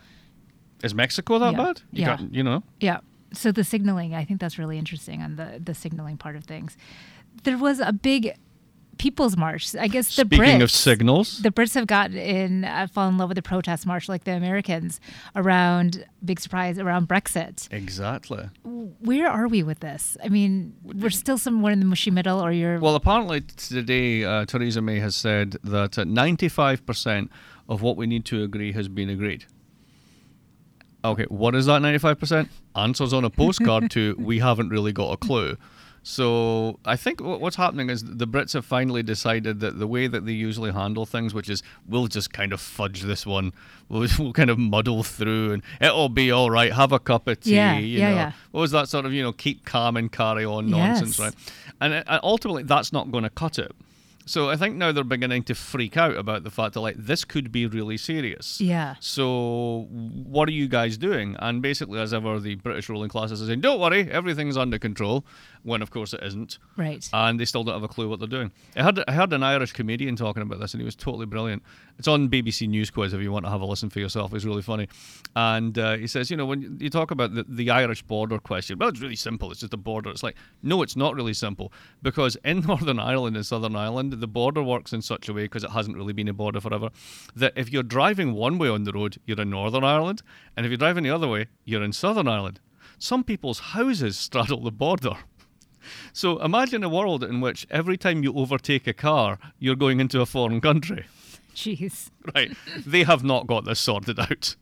Is 0.83 0.95
Mexico 0.95 1.39
that 1.39 1.53
Yeah. 1.53 1.59
bad? 1.65 1.81
You 1.93 2.01
Yeah. 2.03 2.17
can't- 2.17 2.35
you 2.35 2.43
know. 2.43 2.65
Yeah. 2.81 2.99
So 3.33 3.53
the 3.53 3.65
signaling, 3.65 4.15
I 4.15 4.25
think 4.25 4.41
that's 4.41 4.59
really 4.59 4.79
interesting 4.79 5.23
on 5.23 5.37
the 5.37 5.61
the 5.63 5.75
signaling 5.75 6.17
part 6.17 6.37
of 6.37 6.45
things. 6.45 6.77
There 7.45 7.59
was 7.59 7.81
a 7.81 7.93
big 7.93 8.35
people's 8.99 9.37
march. 9.37 9.75
I 9.75 9.89
guess 9.89 10.15
the 10.15 10.25
Speaking 10.25 10.61
Brits, 10.61 10.63
of 10.63 10.71
signals, 10.71 11.43
the 11.43 11.51
Brits 11.51 11.75
have 11.75 11.87
gotten 11.87 12.17
in, 12.17 12.65
uh, 12.65 12.87
fallen 12.87 13.15
in 13.15 13.19
love 13.19 13.31
with 13.31 13.37
the 13.37 13.43
protest 13.43 13.87
march 13.87 14.09
like 14.09 14.25
the 14.25 14.33
Americans 14.33 15.01
around 15.35 16.05
big 16.25 16.41
surprise 16.41 16.79
around 16.79 17.09
Brexit. 17.09 17.69
exactly. 17.73 18.49
Where 18.63 19.29
are 19.29 19.49
we 19.49 19.63
with 19.63 19.81
this? 19.81 20.17
I 20.23 20.29
mean, 20.29 20.75
we're 20.83 21.11
still 21.11 21.39
somewhere 21.39 21.73
in 21.73 21.81
the 21.81 21.87
mushy 21.87 22.11
middle, 22.11 22.41
or 22.41 22.53
you're 22.53 22.79
Well, 22.79 22.95
apparently 22.95 23.41
today, 23.41 24.25
uh, 24.25 24.45
Theresa 24.47 24.83
May 24.83 25.01
has 25.01 25.17
said 25.17 25.57
that 25.65 25.99
uh, 25.99 26.05
95% 26.05 27.29
of 27.69 27.83
what 27.83 27.97
we 27.97 28.07
need 28.07 28.25
to 28.27 28.43
agree 28.43 28.73
has 28.73 28.89
been 28.89 29.09
agreed. 29.09 29.47
Okay, 31.05 31.25
what 31.29 31.55
is 31.55 31.67
that 31.67 31.83
95%? 31.83 32.49
Answers 32.77 33.13
on 33.13 33.25
a 33.25 33.31
postcard 33.31 33.91
to 33.93 34.15
we 34.19 34.39
haven't 34.39 34.69
really 34.69 34.93
got 34.93 35.13
a 35.13 35.17
clue. 35.17 35.57
So 36.05 36.81
I 36.85 36.97
think 36.97 37.21
what's 37.21 37.55
happening 37.55 37.89
is 37.89 38.03
the 38.03 38.27
Brits 38.27 38.55
have 38.55 38.65
finally 38.65 39.05
decided 39.05 39.61
that 39.61 39.79
the 39.79 39.87
way 39.87 40.09
that 40.09 40.27
they 40.27 40.33
usually 40.33 40.73
handle 40.73 41.07
things, 41.07 41.33
which 41.33 41.49
is 41.49 41.63
we'll 41.87 42.09
just 42.09 42.33
kind 42.33 42.53
of 42.53 42.61
fudge 42.61 43.03
this 43.03 43.25
one, 43.25 43.53
we'll, 43.89 44.09
we'll 44.19 44.33
kind 44.33 44.51
of 44.51 44.59
muddle 44.59 45.05
through, 45.05 45.53
and 45.53 45.63
it'll 45.81 46.09
be 46.09 46.33
all 46.33 46.51
right. 46.51 46.73
Have 46.73 46.91
a 46.91 46.99
cup 46.99 47.29
of 47.29 47.41
tea. 47.41 47.55
Yeah, 47.55 47.79
you 47.79 47.99
yeah, 48.01 48.09
know. 48.11 48.15
yeah. 48.17 48.33
What 48.51 48.61
was 48.63 48.71
that 48.73 48.89
sort 48.89 49.07
of 49.07 49.13
you 49.13 49.23
know 49.23 49.33
keep 49.33 49.65
calm 49.65 49.97
and 49.97 50.11
carry 50.11 50.45
on 50.45 50.71
nonsense, 50.71 51.19
Yes. 51.21 51.27
right? 51.27 51.35
And 51.81 52.05
uh, 52.09 52.21
ultimately, 52.25 52.65
that's 52.65 52.93
not 52.93 53.13
going 53.13 53.25
to 53.25 53.31
cut 53.31 53.59
it. 53.61 53.71
So 54.25 54.49
I 54.51 54.57
think 54.57 54.77
now 54.77 54.93
they're 54.93 55.05
beginning 55.05 55.43
to 55.45 55.55
freak 55.55 55.97
out 55.97 56.17
about 56.17 56.45
the 56.45 56.51
fact 56.51 56.75
that 56.75 56.81
like 56.81 56.97
this 56.97 57.25
could 57.25 57.51
be 57.51 57.67
really 57.67 57.97
serious. 57.97 58.61
yeah. 58.61 58.95
So 59.01 59.89
what 59.91 60.49
are 60.49 60.53
you 60.53 60.69
guys 60.69 60.97
doing? 60.97 61.37
And 61.39 61.61
basically, 61.61 61.99
as 62.01 62.15
ever, 62.15 62.39
the 62.41 62.55
British 62.57 62.89
ruling 62.89 63.09
class 63.09 63.31
is 63.31 63.45
saying, 63.45 63.61
"Don't 63.61 63.81
worry, 63.81 64.11
everything's 64.11 64.57
under 64.57 64.79
control," 64.79 65.25
when 65.63 65.83
of 65.83 65.91
course 65.91 66.15
it 66.15 66.23
isn't. 66.23 66.59
Right. 66.77 67.09
And 67.13 67.39
they 67.41 67.45
still 67.45 67.65
don't 67.65 67.75
have 67.75 67.83
a 67.83 67.89
clue 67.89 68.09
what 68.09 68.19
they're 68.21 68.29
doing. 68.29 68.53
I 68.77 68.83
heard 68.83 69.03
I 69.09 69.13
heard 69.13 69.33
an 69.33 69.43
Irish 69.43 69.73
comedian 69.73 70.17
talking 70.17 70.43
about 70.43 70.61
this, 70.61 70.73
and 70.75 70.81
he 70.81 70.85
was 70.85 70.95
totally 70.97 71.27
brilliant. 71.27 71.63
It's 71.99 72.09
on 72.09 72.29
BBC 72.29 72.69
News 72.69 72.91
Quiz 72.91 73.13
if 73.13 73.21
you 73.21 73.31
want 73.31 73.45
to 73.45 73.51
have 73.51 73.61
a 73.61 73.65
listen 73.65 73.91
for 73.91 74.01
yourself. 74.01 74.35
It's 74.35 74.45
really 74.45 74.63
funny. 74.63 74.89
And 75.37 75.79
uh, 75.79 75.97
he 75.97 76.07
says, 76.07 76.31
you 76.31 76.37
know, 76.37 76.47
when 76.47 76.79
you 76.81 76.91
talk 76.91 77.11
about 77.11 77.35
the, 77.35 77.45
the 77.49 77.71
Irish 77.71 78.03
border 78.03 78.39
question, 78.39 78.79
well, 78.79 78.89
it's 78.89 79.01
really 79.01 79.17
simple. 79.17 79.51
It's 79.51 79.61
just 79.61 79.75
a 79.75 79.79
border. 79.79 80.11
It's 80.11 80.23
like, 80.23 80.37
no, 80.63 80.83
it's 80.83 80.97
not 80.97 81.15
really 81.15 81.35
simple 81.35 81.73
because 82.03 82.37
in 82.45 82.61
Northern 82.67 82.99
Ireland 82.99 83.37
and 83.37 83.47
Southern 83.47 83.77
Ireland, 83.77 84.13
the 84.13 84.27
border 84.27 84.63
works 84.63 84.93
in 84.93 85.03
such 85.03 85.29
a 85.29 85.33
way 85.33 85.45
because 85.45 85.65
it 85.65 85.71
hasn't 85.71 85.97
really 85.97 86.13
been 86.13 86.29
a 86.29 86.33
border 86.33 86.61
forever 86.61 86.91
that 87.37 87.53
if 87.57 87.73
you're 87.73 87.83
driving 87.83 88.33
one 88.33 88.59
way 88.59 88.69
on 88.69 88.85
the 88.85 88.93
road, 88.93 89.19
you're 89.27 89.41
in 89.41 89.51
Northern 89.51 89.85
Ireland, 89.85 90.23
and 90.57 90.67
if 90.67 90.71
you're 90.71 90.77
driving 90.79 91.05
the 91.05 91.11
other 91.11 91.29
way, 91.29 91.47
you're 91.65 91.83
in 91.83 91.93
Southern 91.93 92.29
Ireland. 92.29 92.61
Some 92.99 93.25
people's 93.25 93.61
houses 93.61 94.17
straddle 94.27 94.63
the 94.63 94.73
border. 94.73 95.17
So 96.13 96.39
imagine 96.39 96.85
a 96.85 96.89
world 96.89 97.25
in 97.25 97.41
which 97.41 97.67
every 97.71 97.97
time 97.97 98.23
you 98.23 98.33
overtake 98.35 98.87
a 98.87 98.93
car, 98.93 99.39
you're 99.59 99.77
going 99.77 100.01
into 100.01 100.21
a 100.21 100.27
foreign 100.27 100.61
country. 100.61 101.07
Jeez. 101.57 102.11
Right. 102.35 102.57
they 102.87 103.03
have 103.05 103.23
not 103.25 103.47
got 103.47 103.65
this 103.65 103.81
sorted 103.81 104.19
out. 104.19 104.57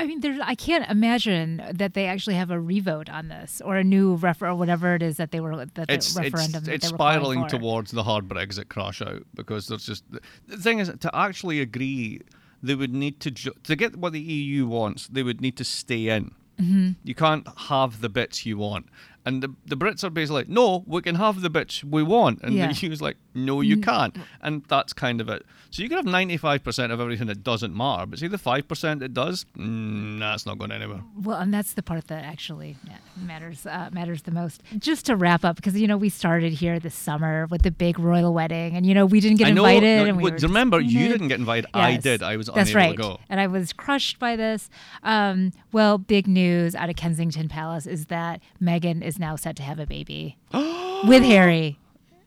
I 0.00 0.06
mean, 0.06 0.20
there's. 0.20 0.38
I 0.40 0.54
can't 0.54 0.88
imagine 0.88 1.60
that 1.74 1.94
they 1.94 2.06
actually 2.06 2.36
have 2.36 2.52
a 2.52 2.60
revote 2.60 3.10
on 3.10 3.26
this 3.28 3.60
or 3.64 3.76
a 3.76 3.82
new 3.82 4.14
refer 4.14 4.46
or 4.48 4.54
whatever 4.54 4.94
it 4.94 5.02
is 5.02 5.16
that 5.16 5.32
they 5.32 5.40
were 5.40 5.56
that 5.56 5.74
the 5.74 5.86
It's 5.88 6.14
referendum. 6.16 6.62
it's, 6.64 6.68
it's 6.68 6.88
spiraling 6.88 7.48
towards 7.48 7.90
the 7.90 8.04
hard 8.04 8.28
Brexit 8.28 8.68
crash 8.68 9.02
out 9.02 9.22
because 9.34 9.66
there's 9.66 9.84
just 9.84 10.04
the 10.46 10.56
thing 10.56 10.78
is 10.78 10.92
to 11.00 11.10
actually 11.16 11.60
agree 11.60 12.20
they 12.62 12.76
would 12.76 12.94
need 12.94 13.18
to 13.20 13.32
ju- 13.32 13.54
to 13.64 13.74
get 13.74 13.96
what 13.96 14.12
the 14.12 14.20
EU 14.20 14.68
wants 14.68 15.08
they 15.08 15.24
would 15.24 15.40
need 15.40 15.56
to 15.56 15.64
stay 15.64 16.08
in. 16.10 16.30
Mm-hmm. 16.60 16.90
You 17.02 17.14
can't 17.16 17.46
have 17.56 18.00
the 18.00 18.08
bits 18.08 18.46
you 18.46 18.56
want. 18.56 18.86
And 19.26 19.42
the, 19.42 19.54
the 19.66 19.76
Brits 19.76 20.02
are 20.04 20.10
basically 20.10 20.42
like, 20.42 20.48
no, 20.48 20.84
we 20.86 21.02
can 21.02 21.14
have 21.16 21.40
the 21.42 21.50
bits 21.50 21.84
we 21.84 22.02
want. 22.02 22.40
And 22.42 22.54
Yeah. 22.54 22.72
the 22.72 22.86
EU's 22.86 23.02
like, 23.02 23.16
no, 23.46 23.60
you 23.60 23.80
can't. 23.80 24.16
And 24.40 24.64
that's 24.68 24.92
kind 24.92 25.20
of 25.20 25.28
it. 25.28 25.44
So 25.70 25.82
you 25.82 25.88
can 25.88 25.98
have 25.98 26.06
95% 26.06 26.90
of 26.92 27.00
everything 27.00 27.26
that 27.26 27.44
doesn't 27.44 27.76
matter, 27.76 28.06
but 28.06 28.18
see 28.18 28.26
the 28.26 28.38
5% 28.38 29.00
that 29.00 29.12
does, 29.12 29.44
mm, 29.56 30.18
that's 30.18 30.46
not 30.46 30.58
going 30.58 30.72
anywhere. 30.72 31.02
Well, 31.20 31.38
and 31.38 31.52
that's 31.52 31.74
the 31.74 31.82
part 31.82 32.08
that 32.08 32.24
actually 32.24 32.76
matters 33.16 33.66
uh, 33.66 33.90
matters 33.92 34.22
the 34.22 34.30
most. 34.30 34.62
Just 34.78 35.06
to 35.06 35.16
wrap 35.16 35.44
up, 35.44 35.56
because 35.56 35.78
you 35.78 35.86
know 35.86 35.96
we 35.98 36.08
started 36.08 36.52
here 36.54 36.78
this 36.78 36.94
summer 36.94 37.46
with 37.50 37.62
the 37.62 37.70
big 37.70 37.98
royal 37.98 38.32
wedding, 38.32 38.76
and 38.76 38.86
you 38.86 38.94
know 38.94 39.04
we 39.04 39.20
didn't 39.20 39.38
get 39.38 39.48
I 39.48 39.50
know. 39.50 39.64
invited. 39.66 40.04
no, 40.04 40.04
and 40.06 40.22
we 40.22 40.30
remember, 40.30 40.80
you 40.80 41.08
didn't 41.08 41.28
get 41.28 41.38
invited. 41.38 41.68
I 41.74 41.96
did. 41.96 42.22
I 42.22 42.36
was 42.36 42.46
That's 42.46 42.70
unable 42.70 42.88
right. 42.88 42.96
to 42.96 43.02
go. 43.02 43.20
And 43.28 43.40
I 43.40 43.46
was 43.46 43.72
crushed 43.72 44.18
by 44.18 44.36
this. 44.36 44.70
Um, 45.02 45.52
well, 45.72 45.98
big 45.98 46.26
news 46.26 46.74
out 46.74 46.88
of 46.88 46.96
Kensington 46.96 47.48
Palace 47.48 47.86
is 47.86 48.06
that 48.06 48.40
Meghan 48.62 49.02
is 49.02 49.18
now 49.18 49.36
set 49.36 49.56
to 49.56 49.62
have 49.62 49.78
a 49.78 49.86
baby 49.86 50.36
with 50.54 51.22
Harry. 51.22 51.77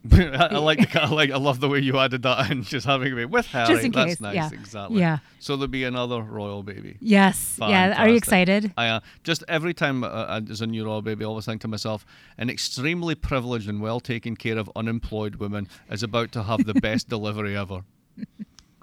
I, 0.09 0.23
I 0.51 0.57
like 0.57 0.91
the, 0.91 1.03
I 1.03 1.09
like 1.09 1.31
I 1.31 1.37
love 1.37 1.59
the 1.59 1.69
way 1.69 1.79
you 1.79 1.99
added 1.99 2.23
that 2.23 2.49
and 2.51 2.63
just 2.63 2.85
having 2.85 3.11
a 3.11 3.15
baby 3.15 3.25
with 3.25 3.45
Harry. 3.47 3.67
Just 3.67 3.85
in 3.85 3.91
That's 3.91 4.11
case, 4.11 4.21
nice, 4.21 4.35
yeah. 4.35 4.49
exactly. 4.51 4.99
Yeah. 4.99 5.19
So 5.39 5.55
there'll 5.55 5.67
be 5.67 5.83
another 5.83 6.21
royal 6.21 6.63
baby. 6.63 6.97
Yes. 6.99 7.57
Yeah. 7.59 8.01
Are 8.01 8.09
you 8.09 8.15
excited? 8.15 8.73
I 8.77 8.87
uh, 8.87 8.99
just 9.23 9.43
every 9.47 9.73
time 9.73 10.03
uh, 10.03 10.07
uh, 10.07 10.39
there's 10.39 10.61
a 10.61 10.67
new 10.67 10.85
royal 10.85 11.01
baby, 11.01 11.23
I 11.23 11.27
always 11.27 11.45
think 11.45 11.61
to 11.61 11.67
myself, 11.67 12.05
an 12.37 12.49
extremely 12.49 13.15
privileged 13.15 13.69
and 13.69 13.81
well 13.81 13.99
taken 13.99 14.35
care 14.35 14.57
of 14.57 14.71
unemployed 14.75 15.35
woman 15.35 15.67
is 15.89 16.03
about 16.03 16.31
to 16.33 16.43
have 16.43 16.65
the 16.65 16.73
best 16.73 17.09
delivery 17.09 17.55
ever. 17.55 17.83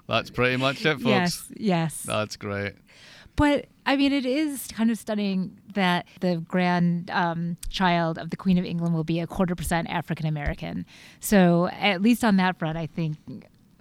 That's 0.07 0.29
pretty 0.29 0.57
much 0.57 0.85
it, 0.85 0.95
folks. 0.95 1.05
Yes. 1.05 1.51
Yes. 1.55 2.03
That's 2.03 2.35
great. 2.35 2.73
But 3.39 3.67
I 3.85 3.95
mean, 3.95 4.11
it 4.11 4.25
is 4.25 4.67
kind 4.67 4.91
of 4.91 4.97
stunning 4.97 5.61
that 5.73 6.05
the 6.19 6.43
grand 6.45 7.09
um, 7.09 7.55
child 7.69 8.17
of 8.17 8.31
the 8.31 8.35
Queen 8.35 8.57
of 8.57 8.65
England 8.65 8.93
will 8.93 9.05
be 9.05 9.21
a 9.21 9.27
quarter 9.27 9.55
percent 9.55 9.89
African 9.89 10.25
American. 10.25 10.85
So 11.21 11.69
at 11.71 12.01
least 12.01 12.25
on 12.25 12.35
that 12.35 12.59
front, 12.59 12.77
I 12.77 12.87
think 12.87 13.15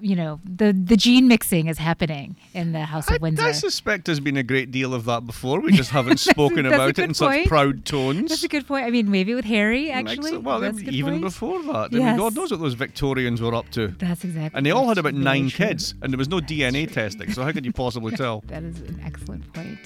you 0.01 0.15
know 0.17 0.41
the 0.45 0.73
the 0.73 0.97
gene 0.97 1.29
mixing 1.29 1.69
is 1.69 1.79
happening 1.79 2.37
in 2.55 2.73
the 2.73 2.85
House 2.85 3.09
of 3.09 3.15
I, 3.15 3.19
Windsor. 3.19 3.45
I 3.45 3.53
suspect 3.53 4.05
there's 4.07 4.21
been 4.21 4.37
a 4.37 4.43
great 4.43 4.71
deal 4.71 4.95
of 4.95 5.05
that 5.07 5.27
before. 5.27 5.61
We 5.61 5.73
just 5.83 5.91
haven't 5.91 6.19
spoken 6.19 6.65
that's 6.65 6.75
about 6.75 6.91
it 6.91 6.99
in 6.99 7.15
such 7.15 7.47
proud 7.47 7.85
tones. 7.85 8.31
That's 8.31 8.45
a 8.45 8.49
good 8.49 8.67
point. 8.67 8.87
I 8.87 8.91
mean, 8.91 9.11
maybe 9.11 9.35
with 9.35 9.45
Harry, 9.45 9.91
actually. 9.91 10.19
Excellent. 10.19 10.45
Well, 10.45 10.61
That's 10.61 10.83
even 10.83 11.15
point. 11.15 11.23
before 11.23 11.63
that, 11.65 11.89
I 11.93 11.97
mean, 11.97 12.17
God 12.17 12.35
knows 12.35 12.51
what 12.51 12.61
those 12.61 12.75
Victorians 12.75 13.41
were 13.41 13.55
up 13.55 13.69
to. 13.71 13.89
That's 13.89 14.25
exactly. 14.25 14.57
And 14.57 14.65
they 14.65 14.71
all 14.71 14.89
had 14.89 14.99
about 14.99 15.15
nine 15.15 15.49
true. 15.49 15.67
kids, 15.67 15.95
and 16.03 16.13
there 16.13 16.19
was 16.19 16.29
no 16.29 16.39
DNA 16.39 16.91
testing. 16.91 17.33
So 17.33 17.43
how 17.43 17.53
could 17.53 17.65
you 17.65 17.73
possibly 17.73 18.13
tell? 18.17 18.43
That 18.47 18.63
is 18.63 18.81
an 18.81 19.01
excellent 19.05 19.53
point. 19.53 19.79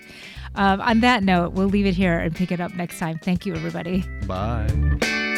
Um, 0.55 0.81
on 0.83 1.01
that 1.01 1.22
note, 1.22 1.53
we'll 1.53 1.68
leave 1.68 1.87
it 1.87 1.94
here 1.94 2.18
and 2.18 2.35
pick 2.35 2.53
it 2.53 2.61
up 2.61 2.75
next 2.75 2.98
time. 2.98 3.18
Thank 3.18 3.46
you, 3.46 3.55
everybody. 3.55 4.05
Bye. 4.27 5.31